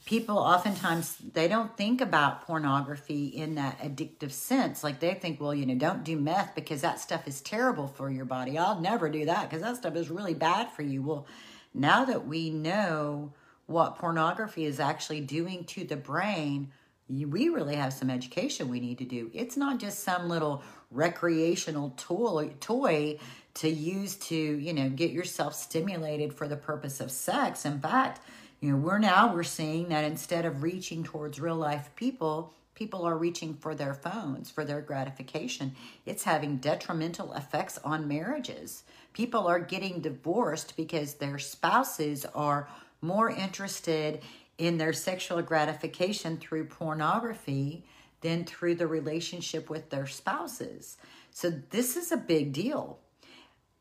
people 0.05 0.39
oftentimes 0.39 1.17
they 1.33 1.47
don't 1.47 1.77
think 1.77 2.01
about 2.01 2.41
pornography 2.47 3.27
in 3.27 3.55
that 3.55 3.77
addictive 3.79 4.31
sense. 4.31 4.83
Like 4.83 4.99
they 4.99 5.13
think 5.13 5.39
well 5.39 5.53
you 5.53 5.65
know 5.65 5.75
don't 5.75 6.03
do 6.03 6.17
meth 6.17 6.55
because 6.55 6.81
that 6.81 6.99
stuff 6.99 7.27
is 7.27 7.41
terrible 7.41 7.87
for 7.87 8.09
your 8.09 8.25
body. 8.25 8.57
I'll 8.57 8.81
never 8.81 9.09
do 9.09 9.25
that 9.25 9.49
because 9.49 9.61
that 9.61 9.77
stuff 9.77 9.95
is 9.95 10.09
really 10.09 10.33
bad 10.33 10.71
for 10.71 10.81
you. 10.81 11.03
Well 11.03 11.27
now 11.73 12.05
that 12.05 12.25
we 12.25 12.49
know 12.49 13.33
what 13.67 13.97
pornography 13.97 14.65
is 14.65 14.79
actually 14.79 15.21
doing 15.21 15.63
to 15.65 15.83
the 15.83 15.95
brain 15.95 16.71
we 17.09 17.49
really 17.49 17.75
have 17.75 17.91
some 17.91 18.09
education 18.09 18.69
we 18.69 18.79
need 18.79 18.99
to 18.99 19.03
do. 19.03 19.31
It's 19.33 19.57
not 19.57 19.79
just 19.79 20.03
some 20.03 20.29
little 20.29 20.61
recreational 20.91 21.91
tool 21.91 22.47
toy 22.59 23.17
to 23.55 23.69
use 23.69 24.15
to 24.15 24.35
you 24.35 24.73
know 24.73 24.89
get 24.89 25.11
yourself 25.11 25.53
stimulated 25.53 26.33
for 26.33 26.47
the 26.47 26.55
purpose 26.55 26.99
of 26.99 27.11
sex 27.11 27.65
in 27.65 27.79
fact 27.79 28.21
you 28.61 28.71
know, 28.71 28.77
we're 28.77 28.99
now 28.99 29.33
we're 29.33 29.43
seeing 29.43 29.87
that 29.89 30.03
instead 30.03 30.45
of 30.45 30.63
reaching 30.63 31.03
towards 31.03 31.39
real 31.39 31.55
life 31.55 31.89
people, 31.95 32.53
people 32.75 33.05
are 33.05 33.17
reaching 33.17 33.53
for 33.53 33.73
their 33.73 33.93
phones 33.93 34.51
for 34.51 34.65
their 34.65 34.81
gratification. 34.81 35.75
It's 36.05 36.23
having 36.23 36.57
detrimental 36.57 37.33
effects 37.33 37.77
on 37.85 38.07
marriages. 38.07 38.83
People 39.13 39.47
are 39.47 39.59
getting 39.59 40.01
divorced 40.01 40.75
because 40.75 41.15
their 41.15 41.39
spouses 41.39 42.25
are 42.35 42.67
more 43.01 43.29
interested 43.29 44.21
in 44.57 44.77
their 44.77 44.91
sexual 44.91 45.41
gratification 45.41 46.35
through 46.35 46.65
pornography 46.65 47.85
than 48.19 48.43
through 48.43 48.75
the 48.75 48.87
relationship 48.87 49.69
with 49.69 49.89
their 49.89 50.05
spouses. 50.05 50.97
So 51.31 51.49
this 51.69 51.95
is 51.95 52.11
a 52.11 52.17
big 52.17 52.51
deal. 52.51 52.99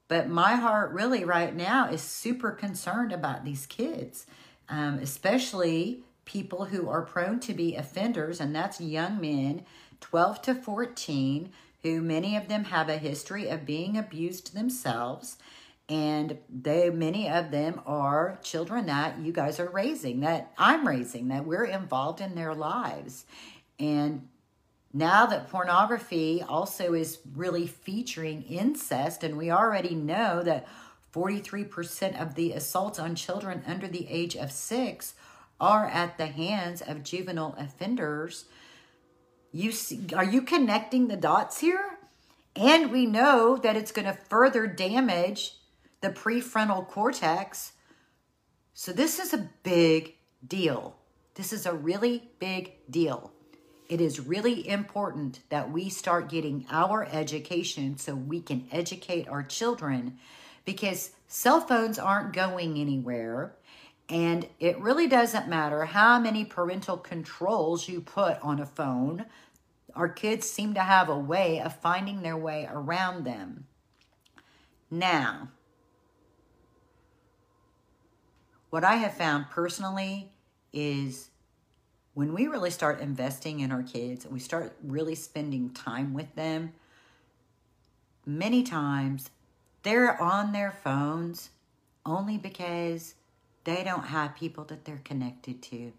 But 0.08 0.28
my 0.28 0.56
heart 0.56 0.92
really 0.92 1.24
right 1.24 1.54
now 1.54 1.88
is 1.88 2.02
super 2.02 2.50
concerned 2.50 3.12
about 3.12 3.44
these 3.44 3.66
kids 3.66 4.26
um, 4.68 4.98
especially 5.00 6.02
people 6.24 6.66
who 6.66 6.88
are 6.88 7.02
prone 7.02 7.40
to 7.40 7.54
be 7.54 7.74
offenders, 7.74 8.40
and 8.40 8.54
that's 8.54 8.80
young 8.80 9.20
men 9.20 9.64
12 10.00 10.42
to 10.42 10.54
14, 10.54 11.50
who 11.82 12.00
many 12.00 12.36
of 12.36 12.48
them 12.48 12.64
have 12.64 12.88
a 12.88 12.98
history 12.98 13.48
of 13.48 13.64
being 13.64 13.96
abused 13.96 14.54
themselves. 14.54 15.38
And 15.88 16.38
they, 16.50 16.90
many 16.90 17.30
of 17.30 17.50
them 17.50 17.80
are 17.86 18.38
children 18.42 18.86
that 18.86 19.18
you 19.18 19.32
guys 19.32 19.58
are 19.58 19.70
raising, 19.70 20.20
that 20.20 20.52
I'm 20.58 20.86
raising, 20.86 21.28
that 21.28 21.46
we're 21.46 21.64
involved 21.64 22.20
in 22.20 22.34
their 22.34 22.54
lives. 22.54 23.24
And 23.78 24.28
now 24.92 25.26
that 25.26 25.50
pornography 25.50 26.42
also 26.42 26.94
is 26.94 27.18
really 27.34 27.66
featuring 27.66 28.42
incest, 28.42 29.22
and 29.22 29.36
we 29.36 29.50
already 29.50 29.94
know 29.94 30.42
that 30.42 30.66
43% 31.12 32.20
of 32.20 32.34
the 32.34 32.52
assaults 32.52 32.98
on 32.98 33.14
children 33.14 33.62
under 33.66 33.86
the 33.86 34.08
age 34.08 34.36
of 34.36 34.52
six 34.52 35.14
are 35.60 35.86
at 35.86 36.16
the 36.16 36.26
hands 36.26 36.80
of 36.80 37.02
juvenile 37.02 37.54
offenders. 37.58 38.46
You 39.52 39.72
see, 39.72 40.06
are 40.14 40.24
you 40.24 40.42
connecting 40.42 41.08
the 41.08 41.16
dots 41.16 41.60
here? 41.60 41.98
And 42.54 42.90
we 42.90 43.06
know 43.06 43.56
that 43.56 43.76
it's 43.76 43.92
going 43.92 44.06
to 44.06 44.18
further 44.28 44.66
damage 44.66 45.56
the 46.00 46.10
prefrontal 46.10 46.86
cortex. 46.86 47.72
So 48.74 48.92
this 48.92 49.18
is 49.18 49.34
a 49.34 49.48
big 49.62 50.14
deal. 50.46 50.96
This 51.34 51.52
is 51.52 51.66
a 51.66 51.74
really 51.74 52.30
big 52.38 52.72
deal. 52.90 53.32
It 53.88 54.02
is 54.02 54.20
really 54.20 54.68
important 54.68 55.40
that 55.48 55.72
we 55.72 55.88
start 55.88 56.28
getting 56.28 56.66
our 56.70 57.08
education 57.10 57.96
so 57.96 58.14
we 58.14 58.40
can 58.40 58.68
educate 58.70 59.28
our 59.28 59.42
children 59.42 60.18
because 60.66 61.12
cell 61.26 61.62
phones 61.62 61.98
aren't 61.98 62.34
going 62.34 62.78
anywhere. 62.78 63.54
And 64.10 64.46
it 64.60 64.78
really 64.78 65.08
doesn't 65.08 65.48
matter 65.48 65.86
how 65.86 66.18
many 66.18 66.44
parental 66.44 66.98
controls 66.98 67.88
you 67.88 68.02
put 68.02 68.38
on 68.42 68.60
a 68.60 68.66
phone. 68.66 69.24
Our 69.94 70.08
kids 70.08 70.48
seem 70.48 70.74
to 70.74 70.80
have 70.80 71.08
a 71.08 71.18
way 71.18 71.60
of 71.60 71.80
finding 71.80 72.22
their 72.22 72.36
way 72.36 72.68
around 72.70 73.24
them. 73.24 73.66
Now, 74.90 75.48
what 78.68 78.84
I 78.84 78.96
have 78.96 79.14
found 79.14 79.48
personally 79.50 80.32
is 80.72 81.30
when 82.18 82.34
we 82.34 82.48
really 82.48 82.70
start 82.70 83.00
investing 83.00 83.60
in 83.60 83.70
our 83.70 83.84
kids 83.84 84.24
and 84.24 84.34
we 84.34 84.40
start 84.40 84.76
really 84.82 85.14
spending 85.14 85.70
time 85.70 86.12
with 86.12 86.34
them, 86.34 86.72
many 88.26 88.64
times 88.64 89.30
they're 89.84 90.20
on 90.20 90.50
their 90.50 90.72
phones 90.72 91.50
only 92.04 92.36
because 92.36 93.14
they 93.62 93.84
don't 93.84 94.06
have 94.06 94.34
people 94.34 94.64
that 94.64 94.84
they're 94.84 95.00
connected 95.04 95.62
to. 95.62 95.92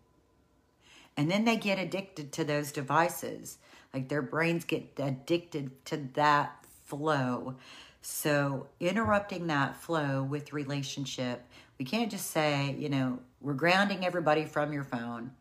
And 1.16 1.32
then 1.32 1.46
they 1.46 1.56
get 1.56 1.80
addicted 1.80 2.34
to 2.34 2.44
those 2.44 2.74
devices. 2.74 3.58
Like 3.94 4.10
their 4.10 4.22
brains 4.22 4.66
get 4.66 4.92
addicted 4.98 5.86
to 5.86 6.10
that 6.16 6.66
flow. 6.84 7.56
So, 8.02 8.68
interrupting 8.82 9.48
that 9.48 9.78
flow 9.78 10.22
with 10.24 10.52
relationship, 10.52 11.46
we 11.78 11.86
can't 11.86 12.12
just 12.12 12.30
say, 12.30 12.76
you 12.78 12.90
know, 12.90 13.20
we're 13.40 13.54
grounding 13.54 14.06
everybody 14.06 14.44
from 14.44 14.74
your 14.74 14.84
phone 14.84 15.32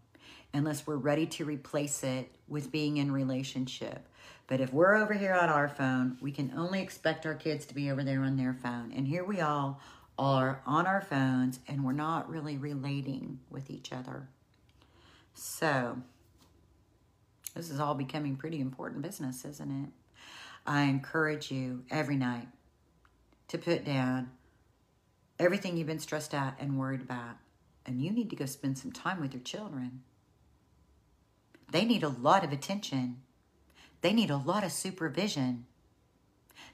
unless 0.54 0.86
we're 0.86 0.96
ready 0.96 1.26
to 1.26 1.44
replace 1.44 2.02
it 2.02 2.30
with 2.48 2.72
being 2.72 2.96
in 2.96 3.12
relationship. 3.12 4.08
But 4.46 4.60
if 4.60 4.72
we're 4.72 4.94
over 4.94 5.12
here 5.14 5.34
on 5.34 5.50
our 5.50 5.68
phone, 5.68 6.16
we 6.20 6.32
can 6.32 6.52
only 6.56 6.80
expect 6.80 7.26
our 7.26 7.34
kids 7.34 7.66
to 7.66 7.74
be 7.74 7.90
over 7.90 8.02
there 8.02 8.22
on 8.22 8.36
their 8.36 8.54
phone. 8.54 8.92
And 8.96 9.06
here 9.06 9.24
we 9.24 9.40
all 9.40 9.80
are 10.18 10.62
on 10.66 10.86
our 10.86 11.02
phones 11.02 11.60
and 11.68 11.84
we're 11.84 11.92
not 11.92 12.28
really 12.28 12.56
relating 12.56 13.40
with 13.50 13.70
each 13.70 13.92
other. 13.92 14.28
So, 15.34 15.98
This 17.54 17.70
is 17.70 17.80
all 17.80 17.94
becoming 17.94 18.36
pretty 18.36 18.60
important 18.60 19.02
business, 19.02 19.44
isn't 19.44 19.84
it? 19.84 19.90
I 20.66 20.82
encourage 20.82 21.50
you 21.50 21.84
every 21.90 22.16
night 22.16 22.48
to 23.48 23.58
put 23.58 23.84
down 23.84 24.30
everything 25.38 25.76
you've 25.76 25.86
been 25.86 25.98
stressed 25.98 26.34
out 26.34 26.54
and 26.58 26.78
worried 26.78 27.00
about. 27.00 27.36
And 27.86 28.02
you 28.02 28.10
need 28.10 28.30
to 28.30 28.36
go 28.36 28.46
spend 28.46 28.78
some 28.78 28.92
time 28.92 29.20
with 29.20 29.32
your 29.32 29.42
children. 29.42 30.02
They 31.70 31.84
need 31.84 32.02
a 32.02 32.08
lot 32.08 32.44
of 32.44 32.52
attention. 32.52 33.22
They 34.00 34.12
need 34.12 34.30
a 34.30 34.36
lot 34.36 34.64
of 34.64 34.72
supervision. 34.72 35.66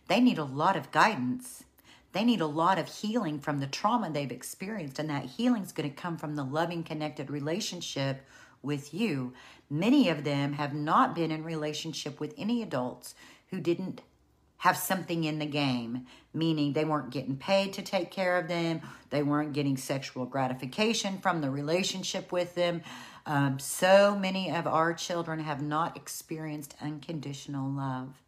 They 0.08 0.20
need 0.20 0.38
a 0.38 0.44
lot 0.44 0.76
of 0.76 0.90
guidance. 0.90 1.64
They 2.12 2.24
need 2.24 2.40
a 2.40 2.46
lot 2.46 2.78
of 2.78 2.86
healing 2.86 3.40
from 3.40 3.58
the 3.58 3.66
trauma 3.66 4.10
they've 4.10 4.30
experienced. 4.30 4.98
And 4.98 5.10
that 5.10 5.24
healing 5.24 5.62
is 5.62 5.72
going 5.72 5.90
to 5.90 5.96
come 5.96 6.16
from 6.16 6.36
the 6.36 6.44
loving, 6.44 6.84
connected 6.84 7.30
relationship 7.30 8.24
with 8.62 8.94
you. 8.94 9.32
Many 9.68 10.08
of 10.08 10.24
them 10.24 10.54
have 10.54 10.74
not 10.74 11.14
been 11.14 11.30
in 11.30 11.44
relationship 11.44 12.20
with 12.20 12.34
any 12.36 12.62
adults 12.62 13.14
who 13.48 13.60
didn't 13.60 14.02
have 14.58 14.76
something 14.76 15.24
in 15.24 15.38
the 15.38 15.46
game, 15.46 16.06
meaning 16.32 16.72
they 16.72 16.84
weren't 16.84 17.10
getting 17.10 17.36
paid 17.36 17.72
to 17.74 17.82
take 17.82 18.10
care 18.10 18.38
of 18.38 18.48
them, 18.48 18.80
they 19.10 19.22
weren't 19.22 19.52
getting 19.52 19.76
sexual 19.76 20.24
gratification 20.24 21.18
from 21.18 21.42
the 21.42 21.50
relationship 21.50 22.32
with 22.32 22.54
them. 22.54 22.80
Um, 23.26 23.58
so 23.58 24.16
many 24.18 24.50
of 24.50 24.66
our 24.66 24.92
children 24.92 25.40
have 25.40 25.62
not 25.62 25.96
experienced 25.96 26.74
unconditional 26.80 27.70
love. 27.70 28.22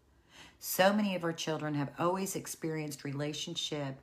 So 0.58 0.92
many 0.92 1.14
of 1.14 1.22
our 1.22 1.34
children 1.34 1.74
have 1.74 1.90
always 1.98 2.34
experienced 2.34 3.04
relationship 3.04 4.00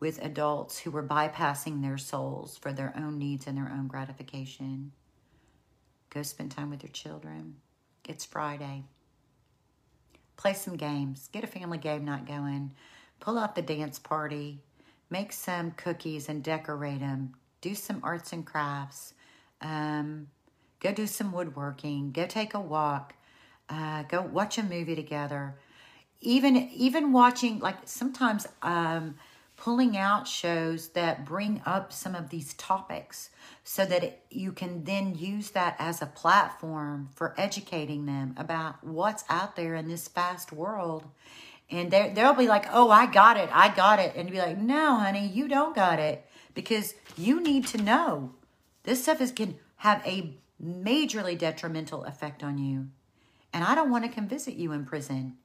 with 0.00 0.22
adults 0.22 0.78
who 0.78 0.90
were 0.90 1.02
bypassing 1.02 1.80
their 1.80 1.96
souls 1.96 2.58
for 2.58 2.72
their 2.72 2.92
own 2.96 3.18
needs 3.18 3.46
and 3.46 3.56
their 3.56 3.72
own 3.72 3.86
gratification. 3.86 4.92
Go 6.10 6.22
spend 6.22 6.50
time 6.50 6.70
with 6.70 6.82
your 6.82 6.92
children. 6.92 7.56
It's 8.08 8.24
Friday. 8.24 8.84
Play 10.36 10.52
some 10.52 10.76
games. 10.76 11.28
Get 11.32 11.44
a 11.44 11.48
family 11.48 11.78
game 11.78 12.04
night 12.04 12.26
going. 12.26 12.72
Pull 13.20 13.38
out 13.38 13.54
the 13.54 13.62
dance 13.62 13.98
party. 13.98 14.60
Make 15.08 15.32
some 15.32 15.70
cookies 15.72 16.28
and 16.28 16.42
decorate 16.42 17.00
them. 17.00 17.34
Do 17.60 17.74
some 17.74 18.00
arts 18.02 18.32
and 18.32 18.44
crafts. 18.44 19.14
Um, 19.66 20.28
go 20.80 20.92
do 20.92 21.06
some 21.06 21.32
woodworking. 21.32 22.12
Go 22.12 22.26
take 22.26 22.54
a 22.54 22.60
walk. 22.60 23.14
Uh, 23.68 24.04
go 24.04 24.22
watch 24.22 24.58
a 24.58 24.62
movie 24.62 24.94
together. 24.94 25.56
Even 26.20 26.56
even 26.70 27.12
watching 27.12 27.58
like 27.58 27.76
sometimes 27.84 28.46
um, 28.62 29.16
pulling 29.56 29.96
out 29.96 30.28
shows 30.28 30.88
that 30.90 31.24
bring 31.24 31.60
up 31.66 31.92
some 31.92 32.14
of 32.14 32.30
these 32.30 32.54
topics 32.54 33.30
so 33.64 33.84
that 33.84 34.04
it, 34.04 34.20
you 34.30 34.52
can 34.52 34.84
then 34.84 35.14
use 35.14 35.50
that 35.50 35.74
as 35.78 36.00
a 36.00 36.06
platform 36.06 37.08
for 37.14 37.34
educating 37.36 38.06
them 38.06 38.34
about 38.36 38.82
what's 38.84 39.24
out 39.28 39.56
there 39.56 39.74
in 39.74 39.88
this 39.88 40.08
fast 40.08 40.52
world. 40.52 41.04
And 41.68 41.90
they'll 41.90 42.34
be 42.34 42.46
like, 42.46 42.66
oh, 42.70 42.90
I 42.90 43.06
got 43.06 43.36
it. 43.36 43.50
I 43.52 43.74
got 43.74 43.98
it. 43.98 44.12
And 44.14 44.30
be 44.30 44.38
like, 44.38 44.56
no, 44.56 44.96
honey, 45.00 45.26
you 45.26 45.48
don't 45.48 45.74
got 45.74 45.98
it 45.98 46.24
because 46.54 46.94
you 47.16 47.42
need 47.42 47.66
to 47.68 47.78
know 47.78 48.30
this 48.86 49.02
stuff 49.02 49.20
is 49.20 49.32
can 49.32 49.56
have 49.76 50.00
a 50.06 50.38
majorly 50.62 51.36
detrimental 51.36 52.04
effect 52.04 52.42
on 52.42 52.56
you. 52.56 52.88
And 53.52 53.62
I 53.62 53.74
don't 53.74 53.90
want 53.90 54.04
to 54.04 54.10
come 54.10 54.28
visit 54.28 54.54
you 54.54 54.72
in 54.72 54.86
prison. 54.86 55.36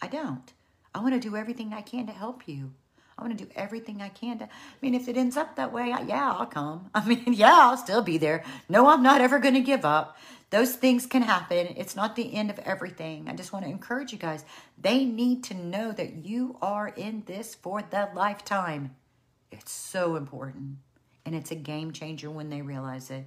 I 0.00 0.06
don't. 0.06 0.52
I 0.94 1.00
want 1.00 1.14
to 1.14 1.20
do 1.20 1.36
everything 1.36 1.72
I 1.72 1.82
can 1.82 2.06
to 2.06 2.12
help 2.12 2.48
you. 2.48 2.72
I 3.18 3.22
want 3.22 3.36
to 3.36 3.44
do 3.44 3.50
everything 3.54 4.00
I 4.00 4.08
can 4.08 4.38
to. 4.38 4.44
I 4.44 4.48
mean, 4.80 4.94
if 4.94 5.08
it 5.08 5.16
ends 5.16 5.36
up 5.36 5.56
that 5.56 5.72
way, 5.72 5.92
I, 5.92 6.00
yeah, 6.02 6.32
I'll 6.32 6.46
come. 6.46 6.90
I 6.94 7.04
mean, 7.04 7.34
yeah, 7.34 7.58
I'll 7.60 7.76
still 7.76 8.02
be 8.02 8.18
there. 8.18 8.44
No, 8.68 8.88
I'm 8.88 9.02
not 9.02 9.20
ever 9.20 9.38
going 9.38 9.54
to 9.54 9.60
give 9.60 9.84
up. 9.84 10.16
Those 10.48 10.74
things 10.74 11.06
can 11.06 11.22
happen. 11.22 11.74
It's 11.76 11.94
not 11.94 12.16
the 12.16 12.34
end 12.34 12.50
of 12.50 12.58
everything. 12.60 13.28
I 13.28 13.34
just 13.34 13.52
want 13.52 13.64
to 13.64 13.70
encourage 13.70 14.10
you 14.12 14.18
guys. 14.18 14.44
They 14.80 15.04
need 15.04 15.44
to 15.44 15.54
know 15.54 15.92
that 15.92 16.24
you 16.24 16.56
are 16.62 16.88
in 16.88 17.22
this 17.26 17.54
for 17.54 17.82
the 17.82 18.08
lifetime. 18.14 18.96
It's 19.52 19.70
so 19.70 20.16
important. 20.16 20.78
And 21.24 21.34
it's 21.34 21.50
a 21.50 21.56
game 21.56 21.92
changer 21.92 22.30
when 22.30 22.50
they 22.50 22.62
realize 22.62 23.10
it. 23.10 23.26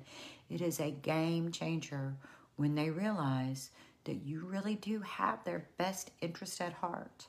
It 0.50 0.62
is 0.62 0.80
a 0.80 0.92
game 0.92 1.52
changer 1.52 2.16
when 2.56 2.76
they 2.76 2.90
realize 2.90 3.72
that 4.06 4.26
you 4.26 4.46
really 4.46 4.76
do 4.76 5.00
have 5.02 5.44
their 5.44 5.68
best 5.78 6.12
interest 6.22 6.60
at 6.62 6.74
heart. 6.74 7.28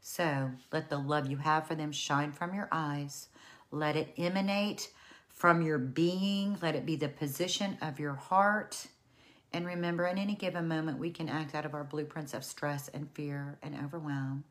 So 0.00 0.50
let 0.72 0.88
the 0.88 0.98
love 0.98 1.30
you 1.30 1.36
have 1.36 1.66
for 1.66 1.74
them 1.74 1.92
shine 1.92 2.32
from 2.32 2.54
your 2.54 2.68
eyes. 2.72 3.28
Let 3.70 3.96
it 3.96 4.14
emanate 4.18 4.90
from 5.28 5.62
your 5.62 5.78
being. 5.78 6.58
Let 6.60 6.74
it 6.74 6.86
be 6.86 6.96
the 6.96 7.08
position 7.08 7.78
of 7.80 8.00
your 8.00 8.14
heart. 8.14 8.86
And 9.52 9.66
remember, 9.66 10.06
in 10.06 10.18
any 10.18 10.34
given 10.34 10.68
moment, 10.68 10.98
we 10.98 11.10
can 11.10 11.28
act 11.28 11.54
out 11.54 11.66
of 11.66 11.74
our 11.74 11.84
blueprints 11.84 12.34
of 12.34 12.44
stress 12.44 12.88
and 12.88 13.10
fear 13.12 13.58
and 13.62 13.74
overwhelm. 13.74 14.44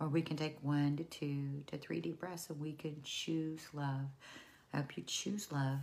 Or 0.00 0.08
we 0.08 0.22
can 0.22 0.36
take 0.36 0.56
one 0.62 0.96
to 0.96 1.04
two 1.04 1.62
to 1.66 1.76
three 1.76 2.00
deep 2.00 2.18
breaths 2.18 2.48
and 2.48 2.58
we 2.58 2.72
can 2.72 2.96
choose 3.04 3.60
love. 3.74 4.06
I 4.72 4.78
hope 4.78 4.96
you 4.96 5.02
choose 5.06 5.52
love. 5.52 5.80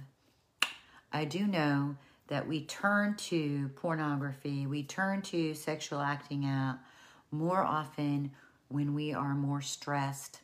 I 1.14 1.26
do 1.26 1.46
know 1.46 1.96
that 2.28 2.48
we 2.48 2.66
turn 2.66 3.16
to 3.16 3.70
pornography, 3.76 4.68
we 4.68 4.84
turn 4.84 5.22
to 5.22 5.54
sexual 5.54 6.02
acting 6.02 6.46
out 6.46 6.80
more 7.32 7.62
often 7.62 8.32
when 8.70 8.94
we 8.94 9.14
are 9.14 9.36
more 9.36 9.62
stressed. 9.62 10.42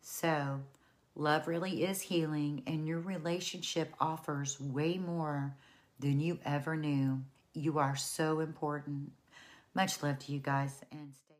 So, 0.00 0.60
love 1.14 1.46
really 1.46 1.84
is 1.84 2.00
healing, 2.00 2.62
and 2.66 2.86
your 2.86 2.98
relationship 2.98 3.94
offers 4.00 4.60
way 4.60 4.98
more 4.98 5.54
than 6.00 6.20
you 6.20 6.40
ever 6.44 6.76
knew. 6.76 7.22
You 7.54 7.78
are 7.78 7.96
so 7.96 8.40
important. 8.40 9.12
Much 9.74 10.02
love 10.02 10.18
to 10.20 10.32
you 10.32 10.40
guys, 10.40 10.80
and 10.90 11.12
stay. 11.14 11.31